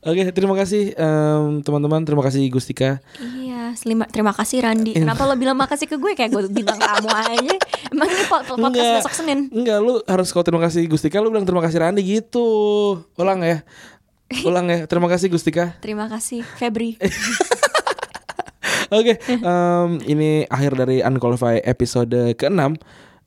[0.00, 2.00] Oke, terima kasih em, teman-teman.
[2.02, 2.98] Terima kasih Gustika.
[3.36, 7.06] iya selima, terima kasih Randi kenapa lo bilang makasih ke gue kayak gue bilang kamu
[7.06, 7.54] aja
[7.86, 8.98] emang ini pod- podcast Enggak.
[8.98, 12.48] besok Senin Enggak, lu harus kalau terima kasih Gustika, lu bilang terima kasih Randi gitu.
[13.14, 13.62] Ulang ya.
[14.42, 14.86] Ulang ya.
[14.86, 15.78] Terima kasih Gustika.
[15.78, 16.98] terima kasih Febri
[18.90, 22.74] Oke, em, ini akhir dari Unqualified episode ke-6.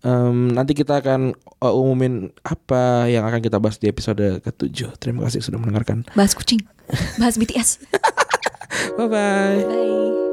[0.03, 1.31] Em, nanti kita akan
[1.63, 4.99] uh, umumin apa yang akan kita bahas di episode ke-7.
[4.99, 6.03] Terima kasih sudah mendengarkan.
[6.11, 6.59] bahas kucing
[7.15, 7.80] bahas BTS
[8.99, 9.63] Bye bye.
[9.63, 10.32] bye